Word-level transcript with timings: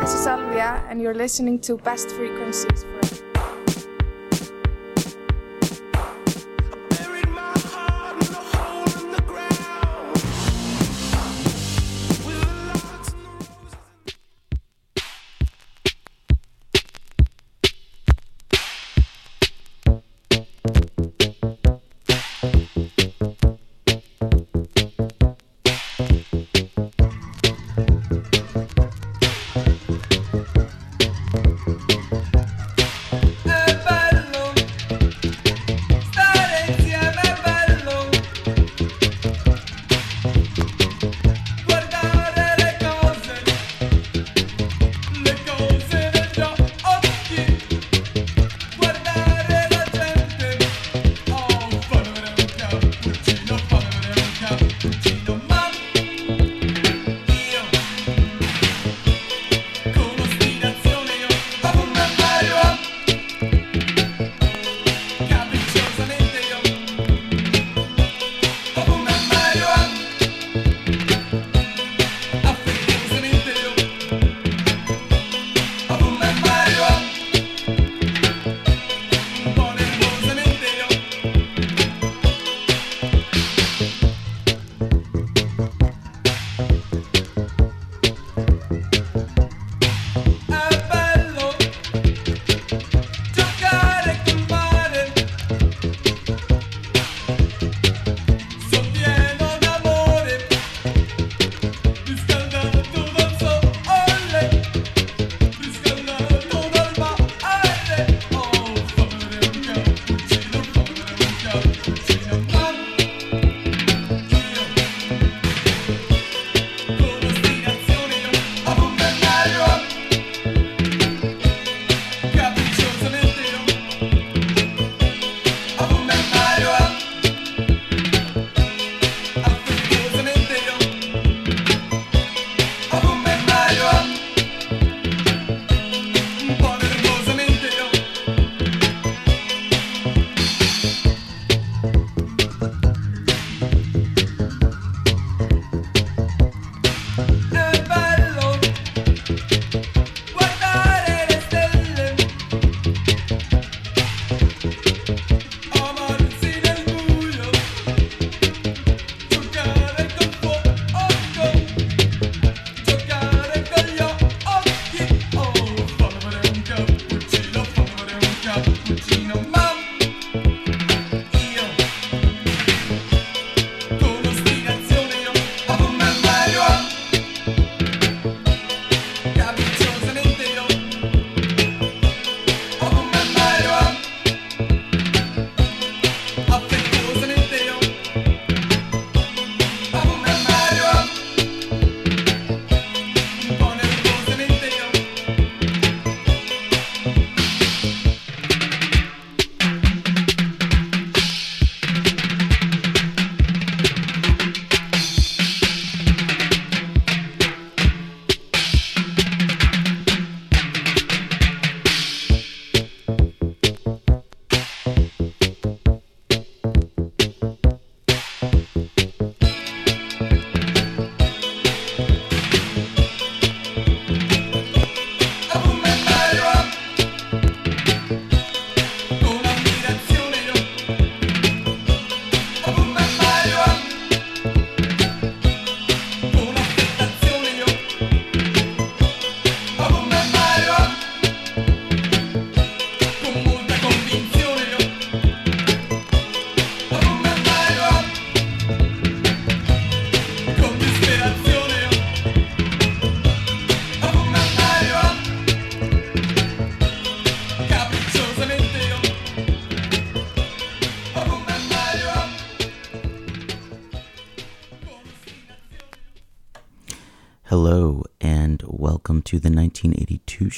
This 0.00 0.14
is 0.14 0.26
Alvia, 0.26 0.82
and 0.88 1.02
you're 1.02 1.12
listening 1.12 1.58
to 1.60 1.76
Best 1.76 2.08
Frequencies. 2.12 2.86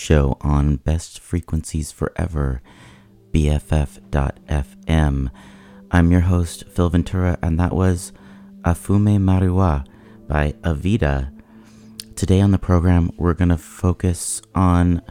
show 0.02 0.36
on 0.40 0.76
Best 0.76 1.20
Frequencies 1.20 1.92
Forever, 1.92 2.60
BFF.FM. 3.30 5.30
I'm 5.92 6.10
your 6.10 6.22
host, 6.22 6.64
Phil 6.66 6.88
Ventura, 6.88 7.38
and 7.40 7.58
that 7.60 7.72
was 7.72 8.12
A 8.64 8.72
Fumme 8.72 9.20
Mariua 9.20 9.86
by 10.26 10.54
Avida. 10.62 11.32
Today 12.16 12.40
on 12.40 12.50
the 12.50 12.58
program, 12.58 13.12
we're 13.16 13.32
going 13.32 13.50
to 13.50 13.56
focus 13.56 14.42
on 14.56 15.02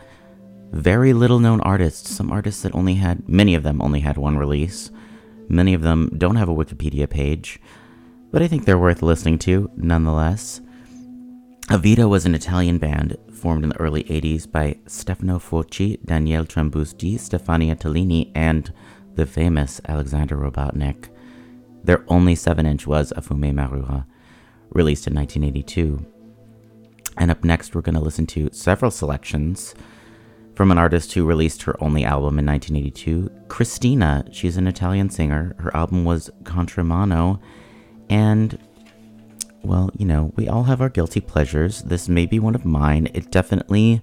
very 0.74 1.14
little 1.14 1.40
known 1.40 1.62
artists, 1.62 2.14
some 2.14 2.30
artists 2.30 2.62
that 2.64 2.76
only 2.76 2.96
had, 2.96 3.30
many 3.30 3.56
of 3.56 3.64
them 3.64 3.82
only 3.82 4.02
had 4.02 4.18
one 4.18 4.38
release. 4.38 4.92
Many 5.48 5.74
of 5.74 5.84
them 5.84 6.10
don't 6.18 6.36
have 6.36 6.50
a 6.50 6.56
Wikipedia 6.56 7.10
page, 7.10 7.62
but 8.30 8.42
I 8.42 8.48
think 8.48 8.66
they're 8.66 8.78
worth 8.78 9.02
listening 9.02 9.40
to 9.40 9.72
nonetheless. 9.78 10.60
Avida 11.68 12.10
was 12.10 12.26
an 12.26 12.36
Italian 12.36 12.78
band 12.78 13.16
formed 13.42 13.64
in 13.64 13.70
the 13.70 13.80
early 13.80 14.04
80s 14.04 14.50
by 14.50 14.78
Stefano 14.86 15.40
Focci, 15.40 16.00
Daniele 16.06 16.46
Trambusti, 16.46 17.16
Stefania 17.16 17.76
Tellini, 17.76 18.32
and 18.36 18.72
the 19.16 19.26
famous 19.26 19.82
Alexander 19.88 20.38
Robotnik. 20.38 21.10
Their 21.84 22.06
only 22.08 22.36
7 22.36 22.68
inch 22.68 22.86
was 22.86 23.12
A 23.14 23.22
Fumme 23.22 23.52
Mariua, 23.52 24.06
released 24.70 25.08
in 25.08 25.16
1982. 25.16 26.06
And 27.18 27.32
up 27.32 27.44
next, 27.44 27.74
we're 27.74 27.82
going 27.82 27.96
to 27.96 28.02
listen 28.02 28.28
to 28.28 28.50
several 28.54 28.92
selections 28.92 29.74
from 30.54 30.70
an 30.70 30.78
artist 30.78 31.14
who 31.14 31.26
released 31.26 31.64
her 31.64 31.84
only 31.84 32.06
album 32.06 32.38
in 32.38 32.46
1982, 32.46 33.32
Cristina. 33.48 34.24
She's 34.32 34.58
an 34.58 34.68
Italian 34.68 35.10
singer. 35.10 35.56
Her 35.58 35.76
album 35.76 36.06
was 36.06 36.30
Contremano, 36.44 37.40
and 38.08 38.60
well, 39.64 39.92
you 39.98 40.06
know, 40.06 40.34
we 40.36 40.48
all 40.48 40.64
have 40.64 40.82
our 40.82 40.90
guilty 40.90 41.22
pleasures. 41.22 41.82
This 41.84 42.10
may 42.10 42.26
be 42.26 42.40
one 42.40 42.56
of 42.56 42.66
mine. 42.66 43.10
It 43.14 43.32
definitely, 43.32 44.02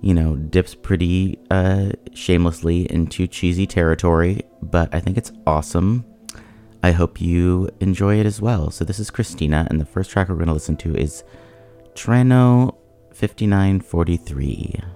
you 0.00 0.14
know, 0.14 0.36
dips 0.36 0.74
pretty 0.74 1.38
uh, 1.50 1.90
shamelessly 2.14 2.90
into 2.90 3.26
cheesy 3.26 3.66
territory, 3.66 4.42
but 4.62 4.94
I 4.94 5.00
think 5.00 5.16
it's 5.16 5.32
awesome. 5.46 6.04
I 6.82 6.92
hope 6.92 7.20
you 7.20 7.70
enjoy 7.80 8.20
it 8.20 8.26
as 8.26 8.40
well. 8.40 8.70
So, 8.70 8.84
this 8.84 8.98
is 8.98 9.10
Cristina, 9.10 9.66
and 9.70 9.80
the 9.80 9.86
first 9.86 10.10
track 10.10 10.28
we're 10.28 10.36
going 10.36 10.46
to 10.48 10.52
listen 10.52 10.76
to 10.78 10.94
is 10.94 11.24
Treno 11.94 12.76
5943. 13.12 14.95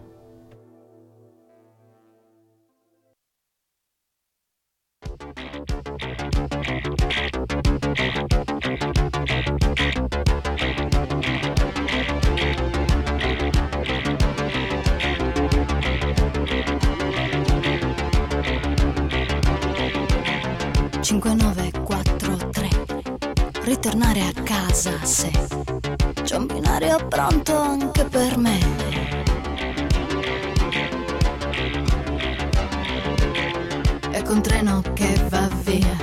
Ritornare 23.83 24.21
a 24.21 24.43
casa 24.43 24.93
se 25.05 25.31
c'è 26.23 26.37
un 26.37 26.45
binario 26.45 26.99
pronto 27.09 27.57
anche 27.57 28.05
per 28.05 28.37
me. 28.37 28.59
Ecco 34.11 34.33
un 34.33 34.43
treno 34.43 34.83
che 34.93 35.19
va 35.31 35.49
via 35.63 35.97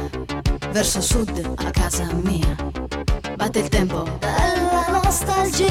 verso 0.72 1.02
sud 1.02 1.54
a 1.56 1.70
casa 1.70 2.08
mia. 2.14 2.56
Batte 3.36 3.60
il 3.60 3.70
tempo 3.70 4.10
della 4.22 5.00
nostalgia. 5.04 5.68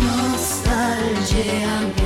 Nostalgia 0.00 1.78
mi 1.94 2.05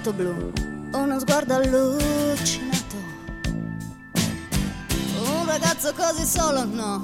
giubbotto 0.00 0.12
blu, 0.12 0.52
uno 0.92 1.18
sguardo 1.20 1.54
allucinato. 1.54 2.96
Un 5.18 5.46
ragazzo 5.46 5.92
così 5.92 6.24
solo, 6.24 6.64
no, 6.64 7.02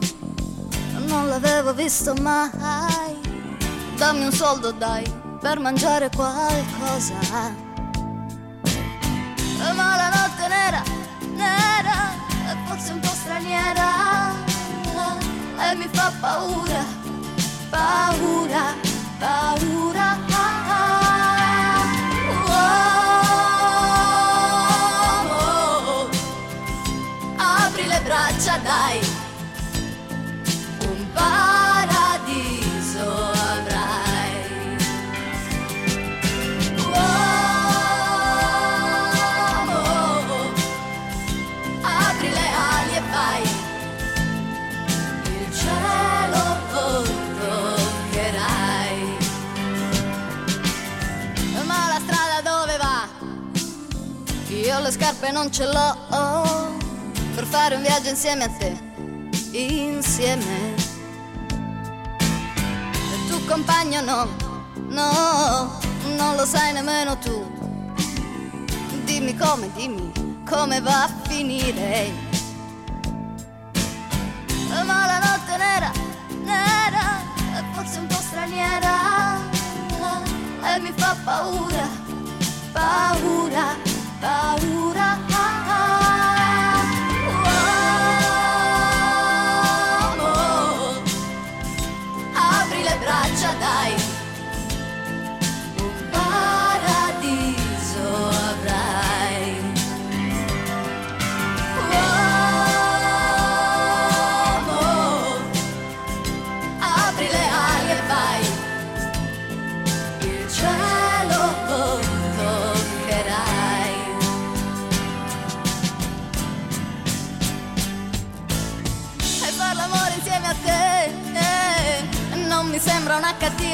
non 1.07 1.29
l'avevo 1.29 1.75
visto 1.75 2.15
mai. 2.15 3.21
Dammi 3.97 4.25
un 4.25 4.33
soldo, 4.33 4.73
dai, 4.73 5.05
per 5.41 5.59
mangiare 5.59 6.11
qualcosa. 6.15 7.66
Scarpe 55.27 55.33
non 55.33 55.51
ce 55.51 55.65
l'ho 55.65 56.77
per 57.35 57.45
fare 57.47 57.75
un 57.75 57.83
viaggio 57.83 58.11
insieme 58.11 58.45
a 58.45 58.49
te, 58.49 58.77
insieme. 59.51 60.75
E 62.19 63.29
tu 63.29 63.45
compagno 63.47 64.01
no, 64.03 64.29
no, 64.89 65.79
non 66.17 66.37
lo 66.37 66.45
sai 66.45 66.73
nemmeno 66.73 67.19
tu. 67.19 67.45
Dimmi 69.05 69.37
come, 69.37 69.71
dimmi 69.75 70.13
come 70.49 70.81
va 70.81 71.05
a 71.05 71.11
finire. 71.27 72.13
Ma 74.85 75.07
la 75.07 75.19
notte 75.19 75.57
nera, 75.57 75.91
nera, 76.45 77.21
è 77.55 77.65
forse 77.73 77.99
un 77.99 78.07
po' 78.07 78.21
straniera 78.21 79.41
e 80.63 80.79
mi 80.81 80.93
fa 80.95 81.17
paura, 81.25 81.89
paura, 82.73 83.77
paura. 84.21 84.96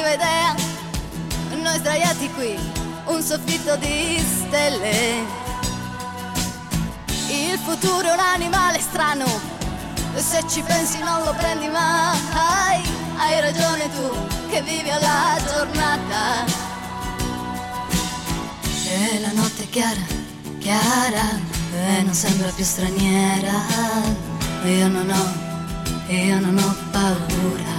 Cattiva 0.03 0.11
idea. 0.11 0.55
Noi 1.61 1.77
sdraiati 1.77 2.29
qui, 2.31 2.57
un 3.05 3.21
soffitto 3.21 3.75
di 3.77 4.19
stelle. 4.19 5.41
Il 7.29 7.57
futuro 7.59 8.09
è 8.09 8.13
un 8.13 8.19
animale 8.19 8.79
strano, 8.79 9.25
se 10.15 10.43
ci 10.49 10.61
pensi 10.61 10.99
non 10.99 11.23
lo 11.23 11.33
prendi 11.33 11.67
mai. 11.67 12.81
Hai 13.15 13.39
ragione 13.39 13.89
tu 13.95 14.49
che 14.49 14.61
vivi 14.61 14.89
alla 14.89 15.37
giornata. 15.47 16.45
E 18.89 19.19
la 19.19 19.31
notte 19.33 19.63
è 19.63 19.69
chiara, 19.69 20.01
chiara, 20.59 21.39
e 21.73 22.01
non 22.01 22.13
sembra 22.13 22.49
più 22.49 22.65
straniera. 22.65 23.51
Io 24.65 24.87
non 24.87 25.09
ho, 25.09 26.11
io 26.11 26.39
non 26.39 26.57
ho 26.57 26.75
paura. 26.91 27.72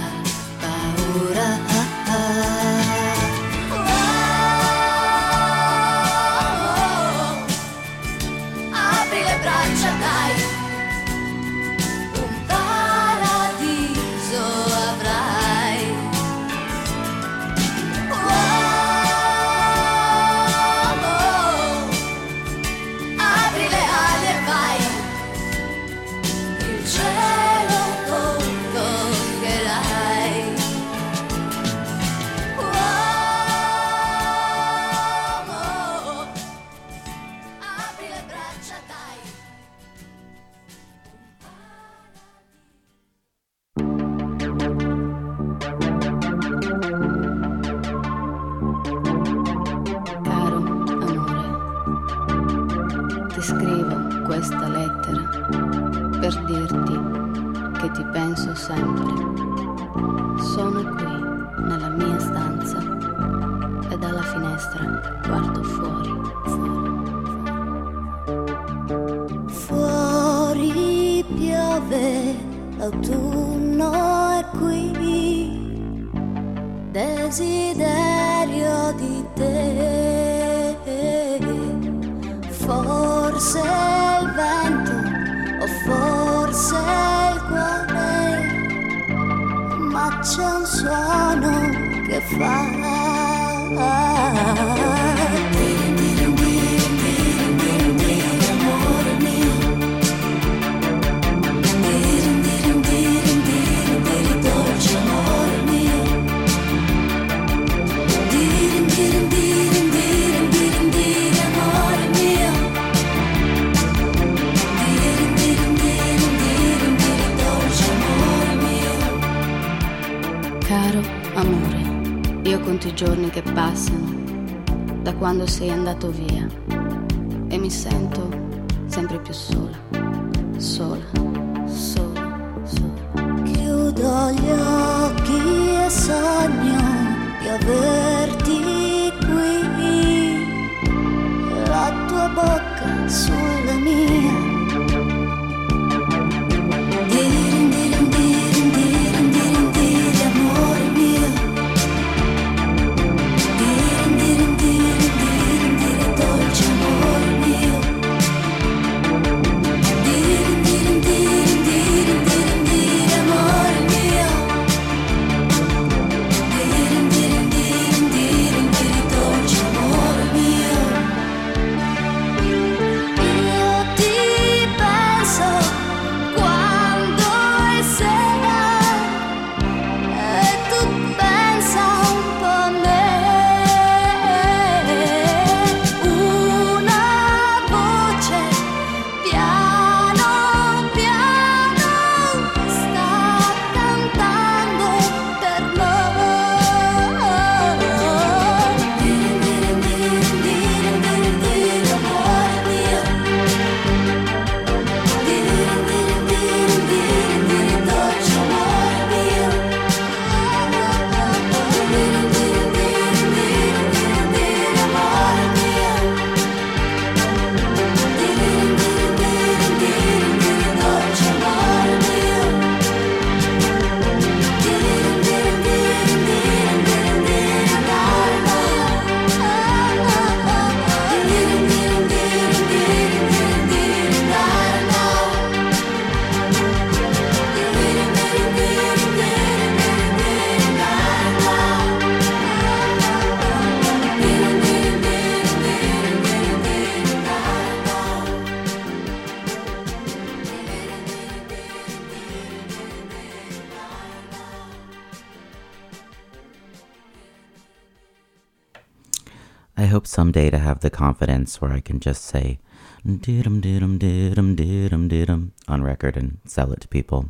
The 260.85 260.91
confidence 260.91 261.59
where 261.59 261.71
I 261.71 261.79
can 261.79 261.99
just 261.99 262.23
say 262.23 262.59
didum 263.03 263.59
didum 263.59 263.97
didum 263.97 264.55
didum 264.55 265.09
didum 265.09 265.49
on 265.67 265.81
record 265.81 266.15
and 266.15 266.37
sell 266.45 266.71
it 266.73 266.81
to 266.81 266.87
people. 266.87 267.29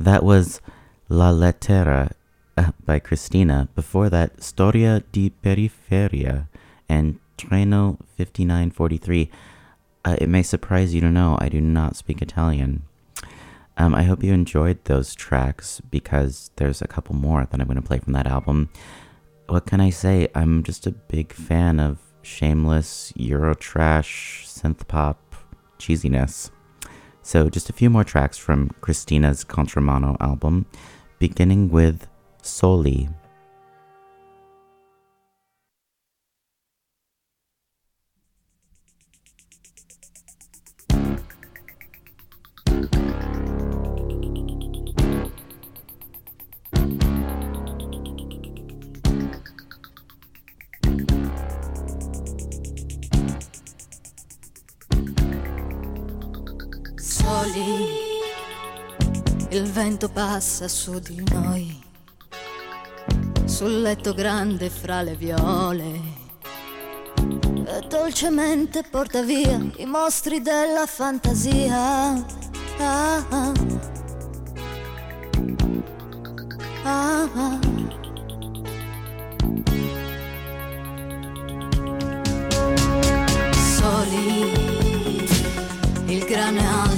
That 0.00 0.24
was 0.24 0.60
La 1.08 1.30
Lettera 1.30 2.10
uh, 2.58 2.72
by 2.84 2.98
Cristina. 2.98 3.68
Before 3.76 4.10
that, 4.10 4.42
Storia 4.42 5.04
di 5.12 5.30
Periferia 5.30 6.48
and 6.88 7.20
Treno 7.38 7.98
5943. 8.18 9.30
Uh, 10.04 10.16
it 10.20 10.28
may 10.28 10.42
surprise 10.42 10.92
you 10.92 11.00
to 11.02 11.08
know 11.08 11.38
I 11.40 11.48
do 11.48 11.60
not 11.60 11.94
speak 11.94 12.20
Italian. 12.20 12.82
Um, 13.76 13.94
I 13.94 14.02
hope 14.02 14.24
you 14.24 14.32
enjoyed 14.32 14.84
those 14.86 15.14
tracks 15.14 15.80
because 15.88 16.50
there's 16.56 16.82
a 16.82 16.88
couple 16.88 17.14
more 17.14 17.46
that 17.48 17.60
I'm 17.60 17.68
going 17.68 17.80
to 17.80 17.86
play 17.86 18.00
from 18.00 18.14
that 18.14 18.26
album. 18.26 18.70
What 19.46 19.66
can 19.66 19.80
I 19.80 19.90
say? 19.90 20.26
I'm 20.34 20.64
just 20.64 20.84
a 20.84 20.90
big 20.90 21.32
fan 21.32 21.78
of 21.78 22.01
shameless 22.22 23.12
Eurotrash 23.16 24.44
synth 24.46 24.86
pop 24.88 25.34
cheesiness. 25.78 26.50
So, 27.22 27.48
just 27.48 27.70
a 27.70 27.72
few 27.72 27.90
more 27.90 28.04
tracks 28.04 28.36
from 28.38 28.70
Cristina's 28.80 29.44
Contremano 29.44 30.16
album, 30.20 30.66
beginning 31.18 31.70
with 31.70 32.08
Soli. 32.42 33.08
Soli, 57.42 57.88
il 59.50 59.64
vento 59.64 60.08
passa 60.08 60.68
su 60.68 61.00
di 61.00 61.24
noi, 61.32 61.82
sul 63.46 63.80
letto 63.80 64.14
grande 64.14 64.70
fra 64.70 65.02
le 65.02 65.16
viole, 65.16 66.00
e 67.66 67.86
dolcemente 67.88 68.84
porta 68.88 69.22
via 69.22 69.58
i 69.78 69.86
mostri 69.86 70.40
della 70.40 70.86
fantasia. 70.86 72.24
Ah, 72.78 73.24
ah. 73.28 73.52
Ah, 76.84 77.28
ah. 77.34 77.58
Soli, 83.74 84.52
il 86.06 86.24
grano 86.24 86.91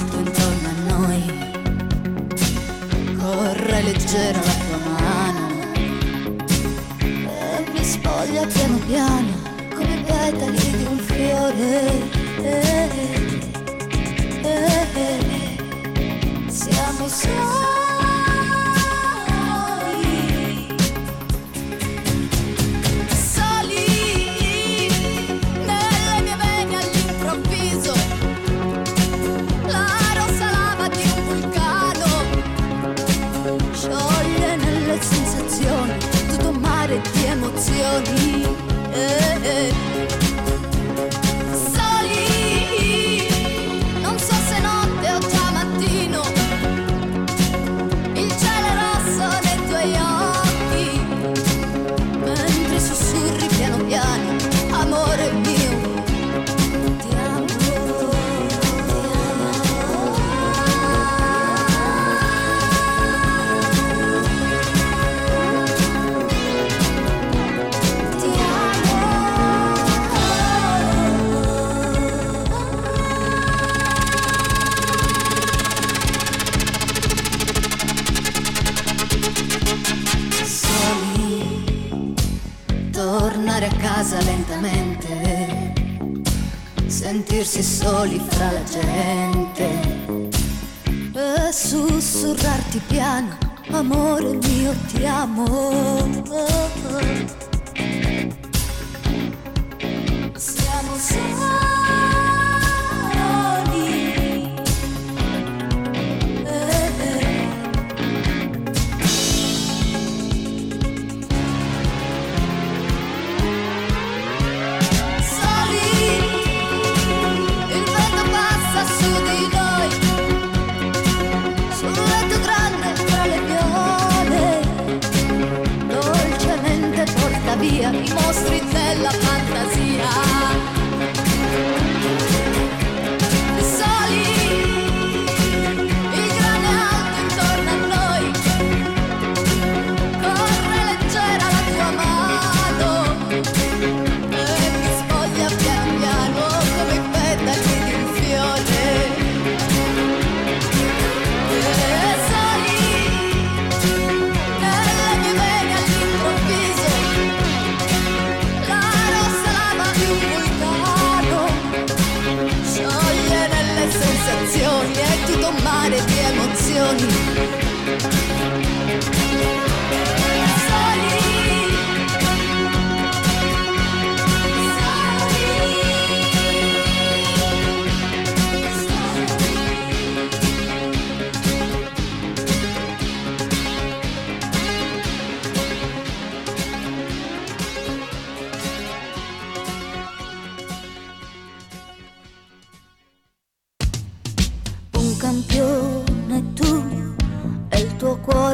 leggera 4.05 4.39
la 4.39 4.53
tua 4.53 4.77
mano 4.77 5.43
e 6.99 7.71
mi 7.73 7.83
spoglia 7.83 8.45
piano 8.45 8.77
piano 8.85 9.31
come 9.73 10.03
petali 10.05 10.71
di 10.77 10.85
un 10.85 10.97
fiore. 10.99 11.91
Eh, 12.43 12.89
eh, 14.43 14.87
eh. 14.93 15.21
Siamo. 16.47 17.07
Soli 17.07 17.64
mare 37.75 38.01
di 38.01 38.15
emozioni. 38.15 38.43
Eh, 38.91 39.94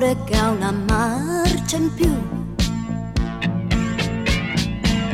cuore 0.01 0.17
che 0.25 0.35
ha 0.35 0.49
una 0.49 0.71
marcia 0.71 1.77
in 1.77 1.93
più. 1.93 2.11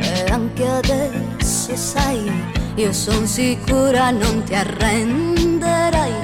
E 0.00 0.24
anche 0.30 0.66
adesso 0.66 1.76
sai, 1.76 2.30
io 2.76 2.92
sono 2.94 3.26
sicura 3.26 4.10
non 4.10 4.42
ti 4.44 4.54
arrenderai. 4.54 6.17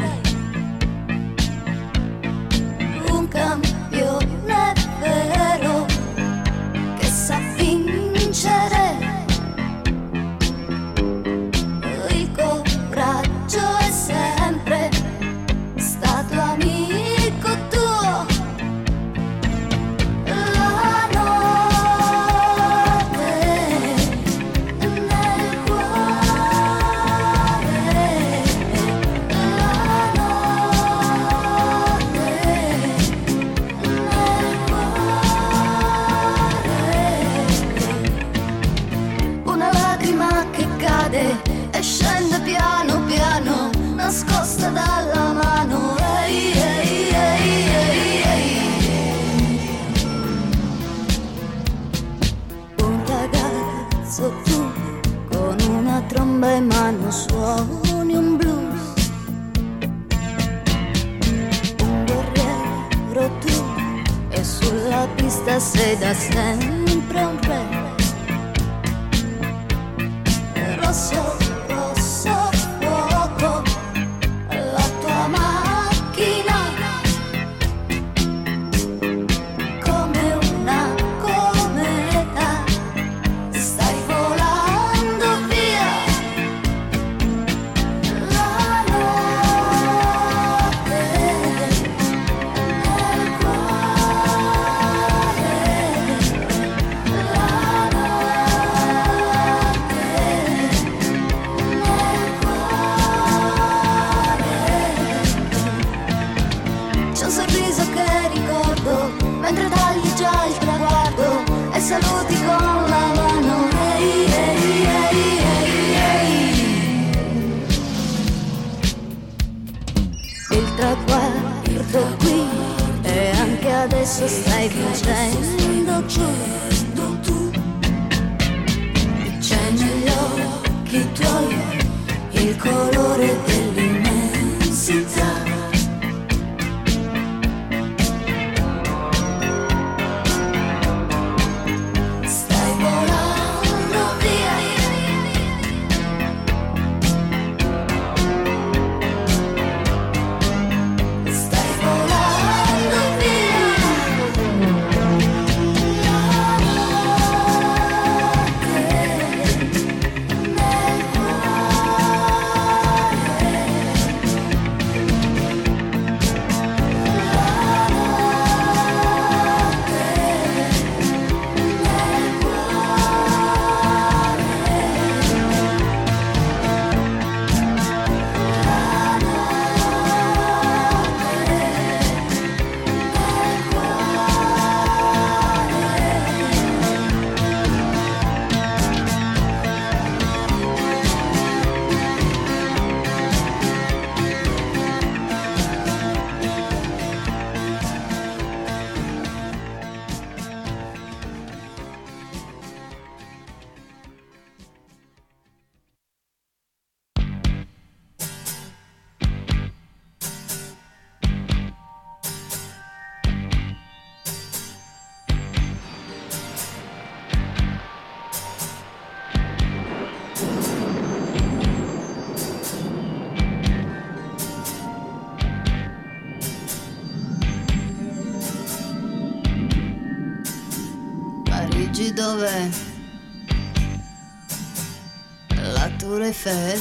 Eiffel? 236.47 236.81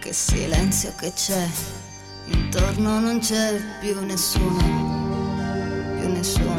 Che 0.00 0.12
silenzio 0.12 0.92
che 0.96 1.12
c'è, 1.12 1.48
intorno 2.26 3.00
non 3.00 3.18
c'è 3.18 3.60
più 3.80 4.04
nessuno, 4.04 4.58
più 5.98 6.12
nessuno, 6.12 6.56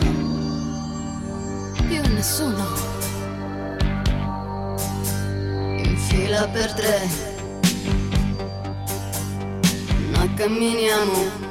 più 1.88 2.02
nessuno. 2.14 2.66
In 5.78 5.98
fila 5.98 6.48
per 6.50 6.74
tre, 6.74 7.08
noi 10.12 10.34
camminiamo 10.34 11.48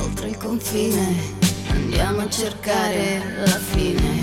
oltre 0.00 0.28
il 0.28 0.36
confine, 0.36 1.16
andiamo 1.70 2.20
a 2.20 2.30
cercare 2.30 3.20
la 3.44 3.58
fine 3.58 4.19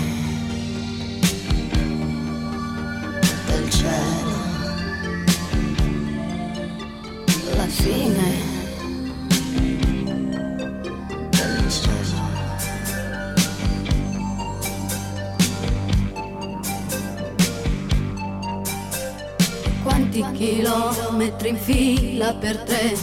20 20.20 20.32
chilometri 20.32 21.48
in 21.50 21.56
fila 21.56 22.34
per 22.34 22.56
tre, 22.58 22.96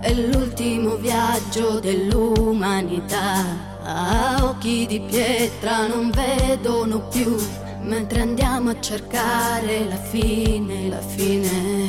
è 0.00 0.12
l'ultimo 0.12 0.96
viaggio 0.96 1.80
dell'umanità. 1.80 3.70
A 3.82 4.44
occhi 4.44 4.86
di 4.86 5.00
pietra 5.00 5.86
non 5.86 6.10
vedono 6.10 7.08
più, 7.08 7.36
mentre 7.80 8.20
andiamo 8.20 8.70
a 8.70 8.80
cercare 8.80 9.86
la 9.88 9.96
fine, 9.96 10.88
la 10.88 11.00
fine, 11.00 11.88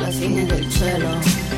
la 0.00 0.10
fine 0.10 0.44
del 0.44 0.70
cielo. 0.70 1.57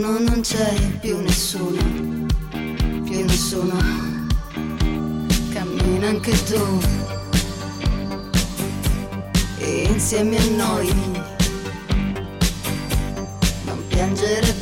Intorno 0.00 0.18
non 0.18 0.40
c'è 0.40 0.74
più 0.98 1.20
nessuno, 1.20 2.26
più 3.04 3.24
nessuno. 3.24 3.76
Cammina 5.52 6.08
anche 6.08 6.32
tu, 6.44 6.80
insieme 9.58 10.38
a 10.38 10.50
noi. 10.56 10.92
Non 13.64 13.86
piangere 13.88 14.52
più, 14.52 14.59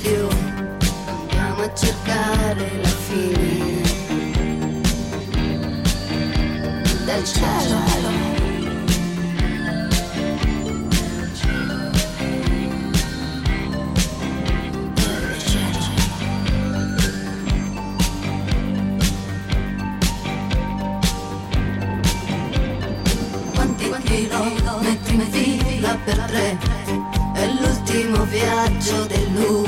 viaggio 28.29 29.07
del 29.07 29.33
lupo. 29.33 29.68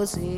Così 0.00 0.34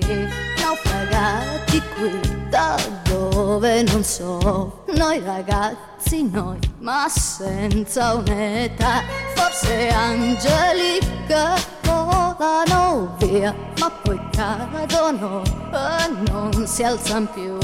naufragati 0.59 1.81
qui 1.94 2.11
da 2.48 2.77
dove 3.05 3.85
non 3.85 4.03
so. 4.03 4.83
Noi 4.96 5.20
ragazzi 5.20 6.29
noi 6.29 6.59
ma 6.81 7.09
senza 7.09 8.14
un'età 8.14 9.05
forse 9.37 9.88
angeli 9.88 10.98
che 11.29 11.46
volano 11.83 13.14
via 13.18 13.55
ma 13.79 13.88
poi 13.88 14.20
cadono 14.33 15.42
e 15.44 16.11
non 16.29 16.66
si 16.66 16.83
alzano 16.83 17.29
più. 17.33 17.57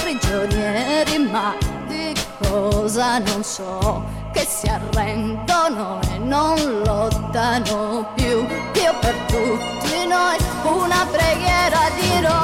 Prigionieri 0.00 1.18
ma 1.28 1.56
di 1.88 2.14
cosa 2.38 3.18
non 3.18 3.42
so 3.42 4.21
che 4.32 4.46
si 4.48 4.66
arrendono 4.66 6.00
e 6.12 6.18
non 6.18 6.56
lottano 6.84 8.12
più. 8.14 8.46
Io 8.82 8.94
per 9.00 9.14
tutti 9.26 10.06
noi 10.06 10.36
una 10.64 11.06
preghiera 11.10 11.78
dirò, 12.00 12.40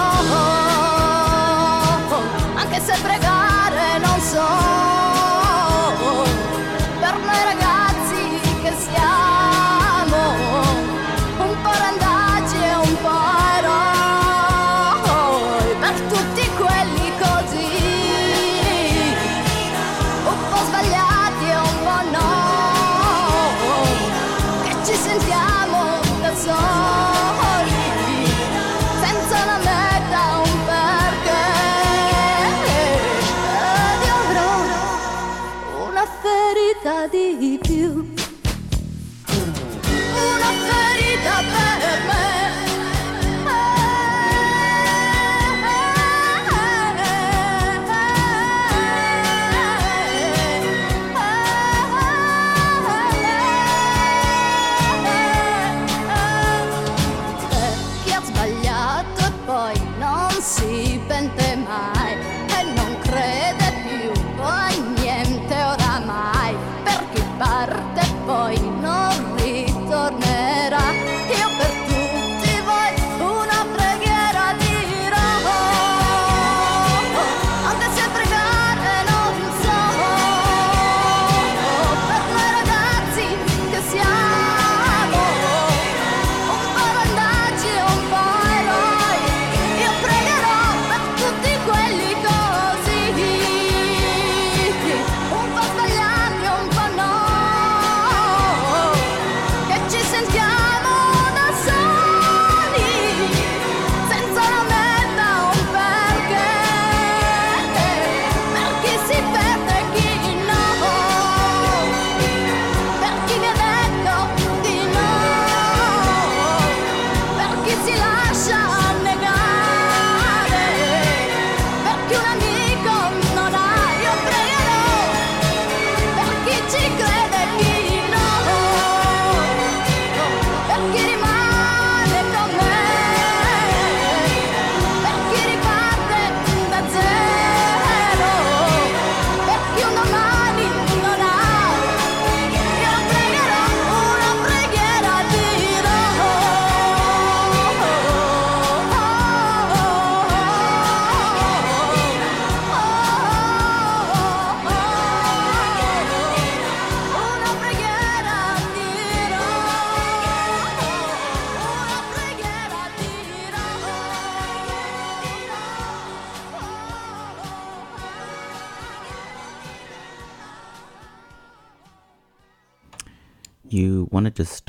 anche 2.55 2.81
se 2.81 2.95
pregare 3.03 3.28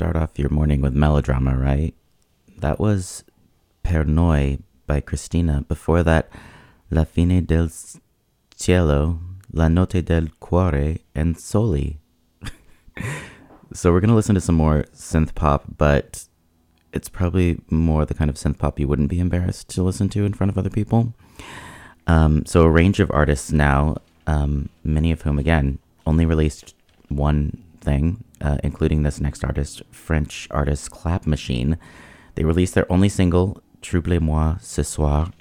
start 0.00 0.16
off 0.16 0.38
your 0.38 0.48
morning 0.48 0.80
with 0.80 0.94
melodrama, 0.94 1.54
right? 1.54 1.94
That 2.56 2.80
was 2.80 3.22
Per 3.82 4.02
Noi 4.04 4.60
by 4.86 5.02
Cristina. 5.02 5.62
Before 5.68 6.02
that, 6.02 6.30
La 6.90 7.04
fine 7.04 7.44
del 7.44 7.68
cielo, 8.56 9.20
La 9.52 9.68
notte 9.68 10.02
del 10.02 10.28
cuore, 10.40 11.00
and 11.14 11.38
Soli. 11.38 11.98
so 13.74 13.92
we're 13.92 14.00
going 14.00 14.08
to 14.08 14.14
listen 14.14 14.34
to 14.34 14.40
some 14.40 14.54
more 14.54 14.86
synth 14.94 15.34
pop, 15.34 15.64
but 15.76 16.24
it's 16.94 17.10
probably 17.10 17.60
more 17.68 18.06
the 18.06 18.14
kind 18.14 18.30
of 18.30 18.36
synth 18.36 18.56
pop 18.56 18.80
you 18.80 18.88
wouldn't 18.88 19.10
be 19.10 19.20
embarrassed 19.20 19.68
to 19.68 19.82
listen 19.82 20.08
to 20.08 20.24
in 20.24 20.32
front 20.32 20.48
of 20.48 20.56
other 20.56 20.70
people. 20.70 21.12
Um, 22.06 22.46
so 22.46 22.62
a 22.62 22.70
range 22.70 23.00
of 23.00 23.10
artists 23.10 23.52
now, 23.52 23.98
um, 24.26 24.70
many 24.82 25.12
of 25.12 25.20
whom, 25.20 25.38
again, 25.38 25.78
only 26.06 26.24
released 26.24 26.74
one 27.08 27.62
thing, 27.80 28.24
uh, 28.40 28.58
including 28.62 29.02
this 29.02 29.20
next 29.20 29.44
artist, 29.44 29.82
French 29.90 30.48
artist 30.50 30.90
Clap 30.90 31.26
Machine. 31.26 31.78
They 32.34 32.44
released 32.44 32.74
their 32.74 32.90
only 32.90 33.08
single, 33.08 33.62
Troublez-moi 33.82 34.58
ce 34.60 34.86
soir, 34.86 35.32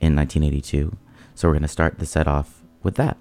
in 0.00 0.16
1982. 0.16 0.96
So 1.34 1.48
we're 1.48 1.54
going 1.54 1.62
to 1.62 1.68
start 1.68 1.98
the 1.98 2.06
set 2.06 2.26
off 2.26 2.62
with 2.82 2.96
that. 2.96 3.16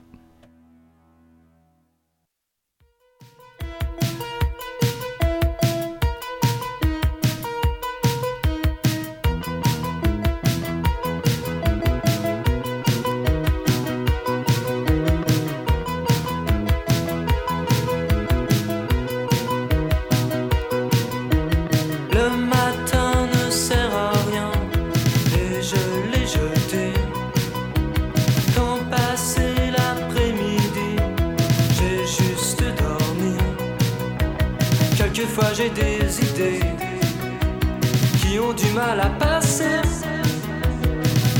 Mal 38.73 38.99
à 38.99 39.09
passer. 39.19 39.81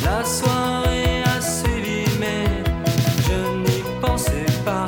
La 0.04 0.24
soirée 0.24 1.24
suivi, 1.40 2.06
mais 2.20 2.46
je 3.28 3.40
n'y 3.64 3.84
pensais 4.00 4.46
pas. 4.66 4.86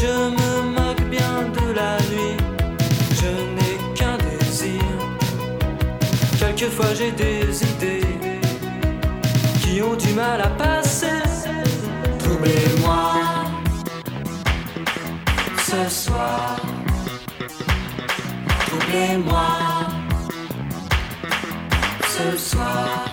Je 0.00 0.12
me 0.38 0.52
moque 0.76 1.02
bien 1.10 1.48
de 1.56 1.72
la 1.72 1.96
nuit, 2.10 2.36
je 3.20 3.32
n'ai 3.54 3.94
qu'un 3.94 4.16
désir. 4.18 4.82
Quelquefois 6.38 6.94
j'ai 6.94 7.12
des 7.12 7.62
idées 7.62 8.18
qui 9.60 9.82
ont 9.82 9.96
du 9.96 10.12
mal 10.14 10.40
à 10.40 10.48
passer. 10.48 11.22
Troublez-moi 12.18 13.14
ce 15.58 15.88
soir. 15.88 16.56
Troublez-moi 18.66 19.79
ce 22.20 22.36
soir. 22.36 23.09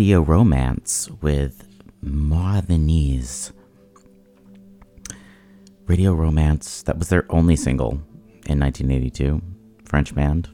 Radio 0.00 0.22
Romance 0.22 1.10
with 1.20 1.68
These. 2.02 3.52
Radio 5.86 6.14
Romance, 6.14 6.82
that 6.84 6.98
was 6.98 7.10
their 7.10 7.26
only 7.28 7.54
single 7.54 8.00
in 8.46 8.58
1982. 8.58 9.42
French 9.84 10.14
band. 10.14 10.48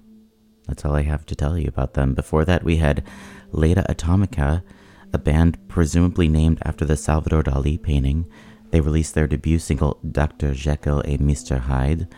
That's 0.66 0.84
all 0.84 0.96
I 0.96 1.02
have 1.02 1.24
to 1.26 1.36
tell 1.36 1.56
you 1.56 1.68
about 1.68 1.94
them. 1.94 2.12
Before 2.12 2.44
that, 2.44 2.64
we 2.64 2.78
had 2.78 3.06
Leda 3.52 3.86
Atomica, 3.88 4.64
a 5.12 5.18
band 5.18 5.68
presumably 5.68 6.26
named 6.26 6.58
after 6.62 6.84
the 6.84 6.96
Salvador 6.96 7.44
Dali 7.44 7.80
painting. 7.80 8.26
They 8.70 8.80
released 8.80 9.14
their 9.14 9.28
debut 9.28 9.60
single, 9.60 10.00
Dr. 10.10 10.54
Jekyll 10.54 11.02
and 11.02 11.20
Mr. 11.20 11.60
Hyde, 11.60 12.08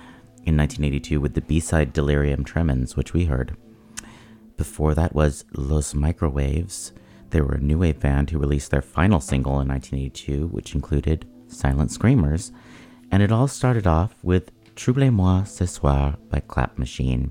in 0.47 0.57
1982 0.57 1.21
with 1.21 1.35
the 1.35 1.43
B 1.43 1.61
side 1.61 1.93
Delirium 1.93 2.43
Tremens, 2.43 2.97
which 2.97 3.13
we 3.13 3.27
heard. 3.27 3.55
Before 4.57 4.95
that 4.95 5.15
was 5.15 5.45
Los 5.53 5.93
Microwaves. 5.93 6.93
They 7.31 7.41
were 7.41 7.55
a 7.55 7.61
new 7.61 7.79
wave 7.79 8.01
band 8.01 8.31
who 8.31 8.39
released 8.39 8.71
their 8.71 8.83
final 8.83 9.21
single 9.21 9.61
in 9.61 9.69
1982, 9.69 10.49
which 10.49 10.75
included 10.75 11.27
Silent 11.47 11.91
Screamers. 11.91 12.53
And 13.11 13.23
it 13.23 13.33
all 13.33 13.49
started 13.49 13.87
off 13.87 14.15
with 14.23 14.51
Troublez-moi 14.77 15.45
ce 15.45 15.69
soir 15.69 16.17
by 16.31 16.41
Clap 16.41 16.79
Machine. 16.79 17.31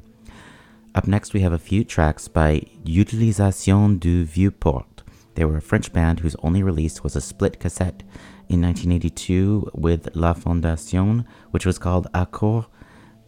Up 0.93 1.07
next, 1.07 1.33
we 1.33 1.41
have 1.41 1.53
a 1.53 1.59
few 1.59 1.83
tracks 1.83 2.27
by 2.27 2.63
Utilisation 2.83 3.97
du 3.97 4.25
Vieux-Port. 4.25 5.03
They 5.35 5.45
were 5.45 5.57
a 5.57 5.61
French 5.61 5.93
band 5.93 6.19
whose 6.19 6.35
only 6.41 6.63
release 6.63 7.03
was 7.03 7.15
a 7.15 7.21
split 7.21 7.59
cassette 7.59 8.01
in 8.49 8.61
1982 8.61 9.69
with 9.73 10.15
La 10.15 10.33
Fondation, 10.33 11.25
which 11.51 11.65
was 11.65 11.77
called 11.77 12.07
Accords 12.13 12.67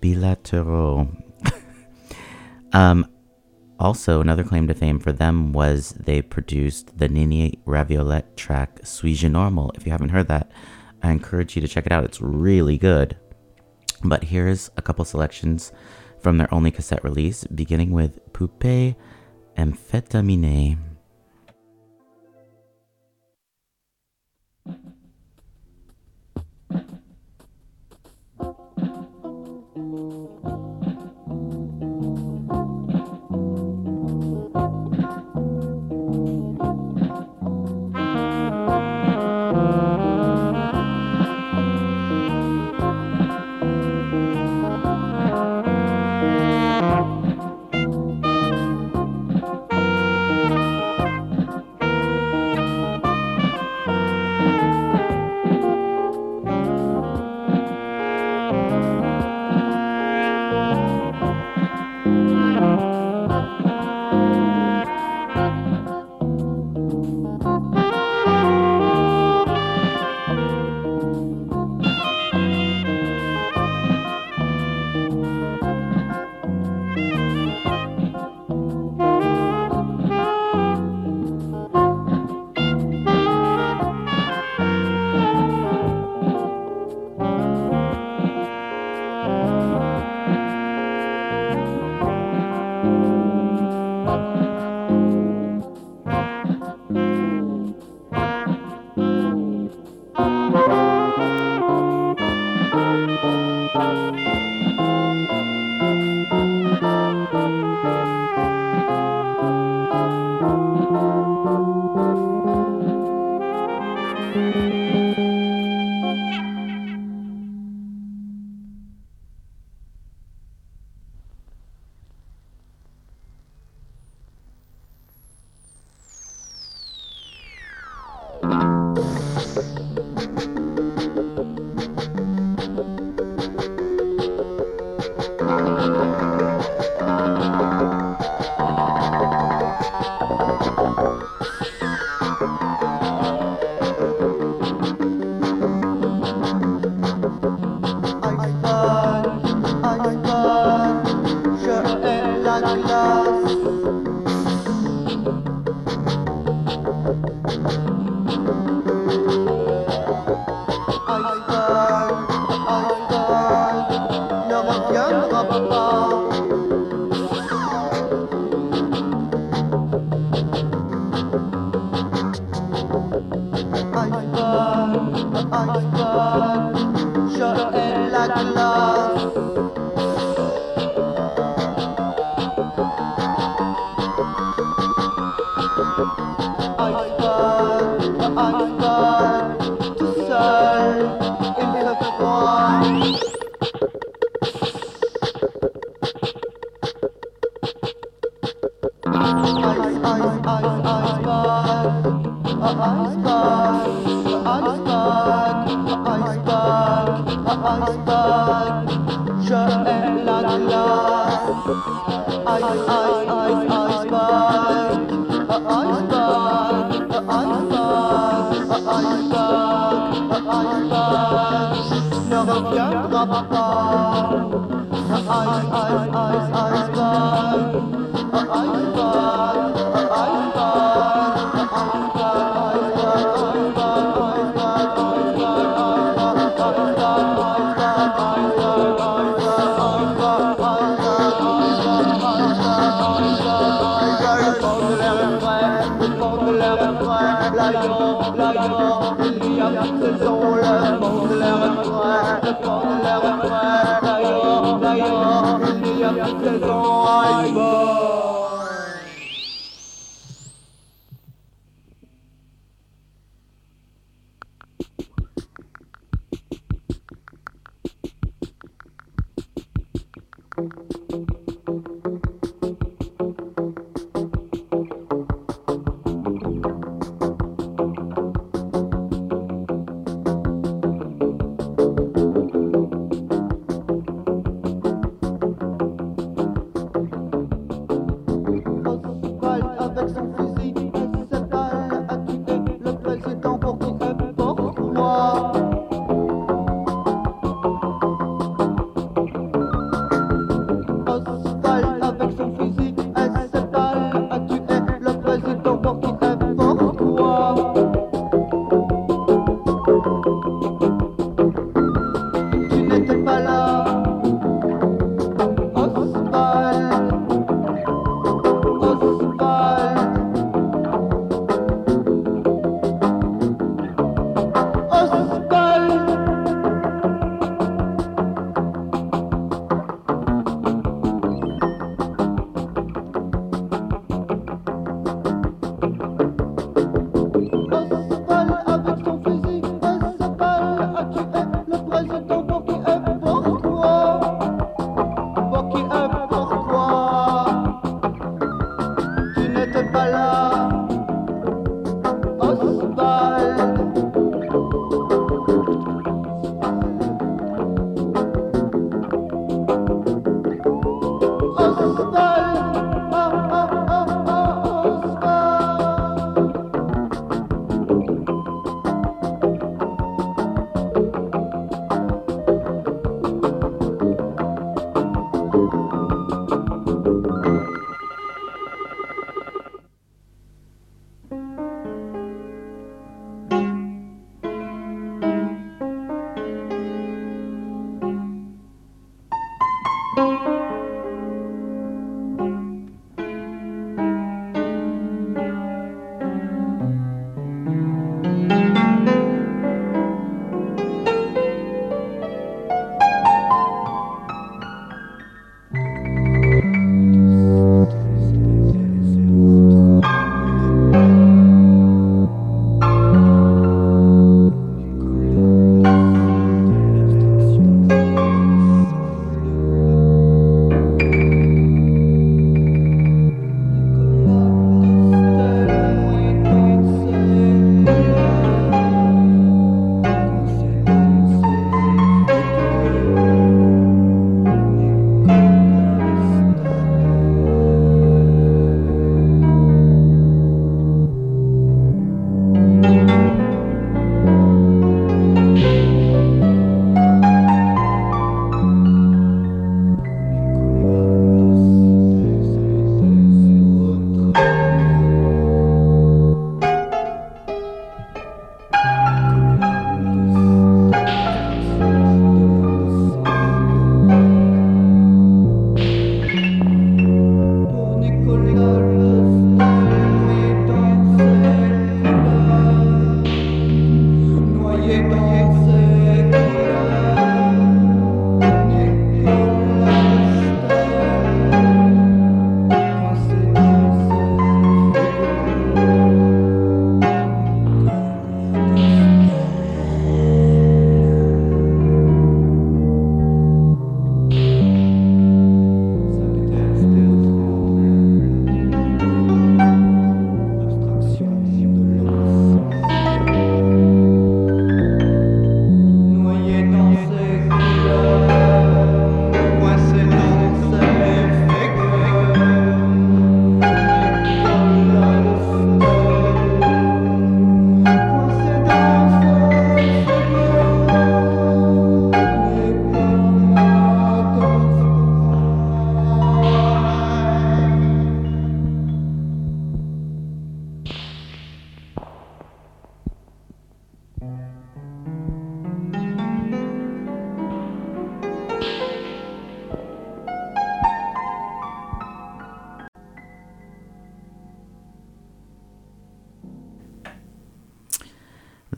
Bilatéraux. 0.01 1.24
um, 2.74 3.05
also, 3.80 4.19
another 4.19 4.43
claim 4.43 4.67
to 4.67 4.73
fame 4.73 4.99
for 4.99 5.13
them 5.13 5.53
was 5.53 5.91
they 5.91 6.21
produced 6.21 6.97
the 6.97 7.07
Nini 7.07 7.59
Raviolette 7.65 8.36
track 8.36 8.82
Suis-je 8.84 9.30
normale. 9.30 9.71
If 9.75 9.86
you 9.86 9.91
haven't 9.93 10.09
heard 10.09 10.27
that, 10.27 10.51
I 11.01 11.11
encourage 11.11 11.55
you 11.55 11.61
to 11.61 11.67
check 11.67 11.86
it 11.86 11.91
out. 11.91 12.03
It's 12.03 12.19
really 12.19 12.77
good. 12.77 13.15
But 14.03 14.25
here's 14.25 14.69
a 14.75 14.82
couple 14.82 15.05
selections 15.05 15.71
from 16.21 16.38
their 16.38 16.53
only 16.53 16.71
cassette 16.71 17.03
release, 17.05 17.45
beginning 17.45 17.91
with 17.91 18.19
Poupée 18.34 18.95
Amphétaminée. 19.57 20.77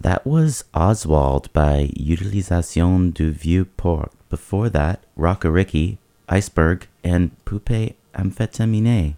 That 0.01 0.25
was 0.25 0.63
Oswald 0.73 1.53
by 1.53 1.91
Utilisation 1.95 3.11
du 3.11 3.29
Vieux 3.31 3.65
Port. 3.65 4.11
Before 4.31 4.67
that, 4.67 5.03
Rocka 5.15 5.53
Ricky, 5.53 5.99
Iceberg, 6.27 6.87
and 7.03 7.29
Poupée 7.45 7.93
Amphétamine. 8.15 9.15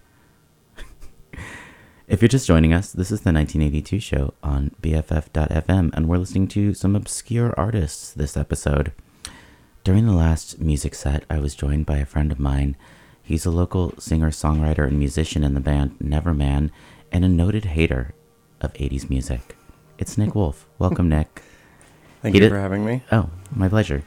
if 2.09 2.21
you're 2.21 2.27
just 2.27 2.47
joining 2.47 2.73
us, 2.73 2.91
this 2.91 3.11
is 3.11 3.21
the 3.21 3.31
1982 3.31 4.01
show 4.01 4.33
on 4.43 4.71
BFF.fm, 4.81 5.93
and 5.93 6.09
we're 6.09 6.17
listening 6.17 6.49
to 6.49 6.73
some 6.73 6.97
obscure 6.97 7.53
artists 7.55 8.11
this 8.11 8.35
episode. 8.35 8.91
During 9.85 10.05
the 10.05 10.11
last 10.11 10.59
music 10.59 10.95
set, 10.95 11.23
I 11.29 11.39
was 11.39 11.55
joined 11.55 11.85
by 11.85 11.99
a 11.99 12.05
friend 12.05 12.29
of 12.29 12.41
mine. 12.41 12.75
He's 13.21 13.45
a 13.45 13.51
local 13.51 13.93
singer, 13.99 14.31
songwriter, 14.31 14.85
and 14.85 14.99
musician 14.99 15.45
in 15.45 15.53
the 15.53 15.61
band 15.61 15.97
Neverman, 15.99 16.71
and 17.09 17.23
a 17.23 17.29
noted 17.29 17.63
hater 17.71 18.13
of 18.59 18.73
80s 18.73 19.09
music. 19.09 19.55
It's 19.97 20.17
Nick 20.17 20.35
Wolf. 20.35 20.67
Welcome, 20.79 21.09
Nick. 21.09 21.41
Thank 22.21 22.35
He 22.35 22.39
you 22.41 22.45
did- 22.47 22.51
for 22.51 22.59
having 22.59 22.85
me. 22.85 23.03
Oh, 23.11 23.29
my 23.53 23.69
pleasure. 23.69 24.03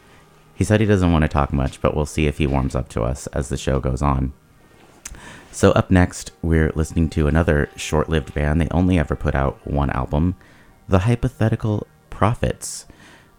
He 0.55 0.65
said 0.65 0.81
he 0.81 0.87
doesn't 0.87 1.13
want 1.13 1.23
to 1.23 1.29
talk 1.29 1.53
much, 1.53 1.81
but 1.83 1.95
we'll 1.95 2.07
see 2.07 2.27
if 2.27 2.39
he 2.39 2.47
warms 2.47 2.75
up 2.75 2.89
to 2.91 3.03
us 3.03 3.27
as 3.29 3.51
the 3.51 3.59
show 3.59 3.79
goes 3.79 4.01
on. 4.01 4.33
So, 5.53 5.73
up 5.73 5.91
next, 5.91 6.33
we're 6.43 6.73
listening 6.75 7.09
to 7.11 7.27
another 7.29 7.69
short 7.77 8.09
lived 8.09 8.33
band. 8.35 8.61
They 8.61 8.69
only 8.71 8.99
ever 8.99 9.15
put 9.17 9.35
out 9.35 9.59
one 9.67 9.91
album 9.91 10.35
The 10.89 11.01
Hypothetical 11.01 11.87
Prophets, 12.11 12.87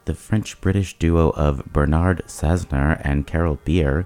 the 0.06 0.14
French 0.14 0.62
British 0.62 0.98
duo 0.98 1.32
of 1.32 1.66
Bernard 1.74 2.24
Szajner 2.28 3.02
and 3.04 3.26
Karel 3.28 3.60
Beer. 3.66 4.06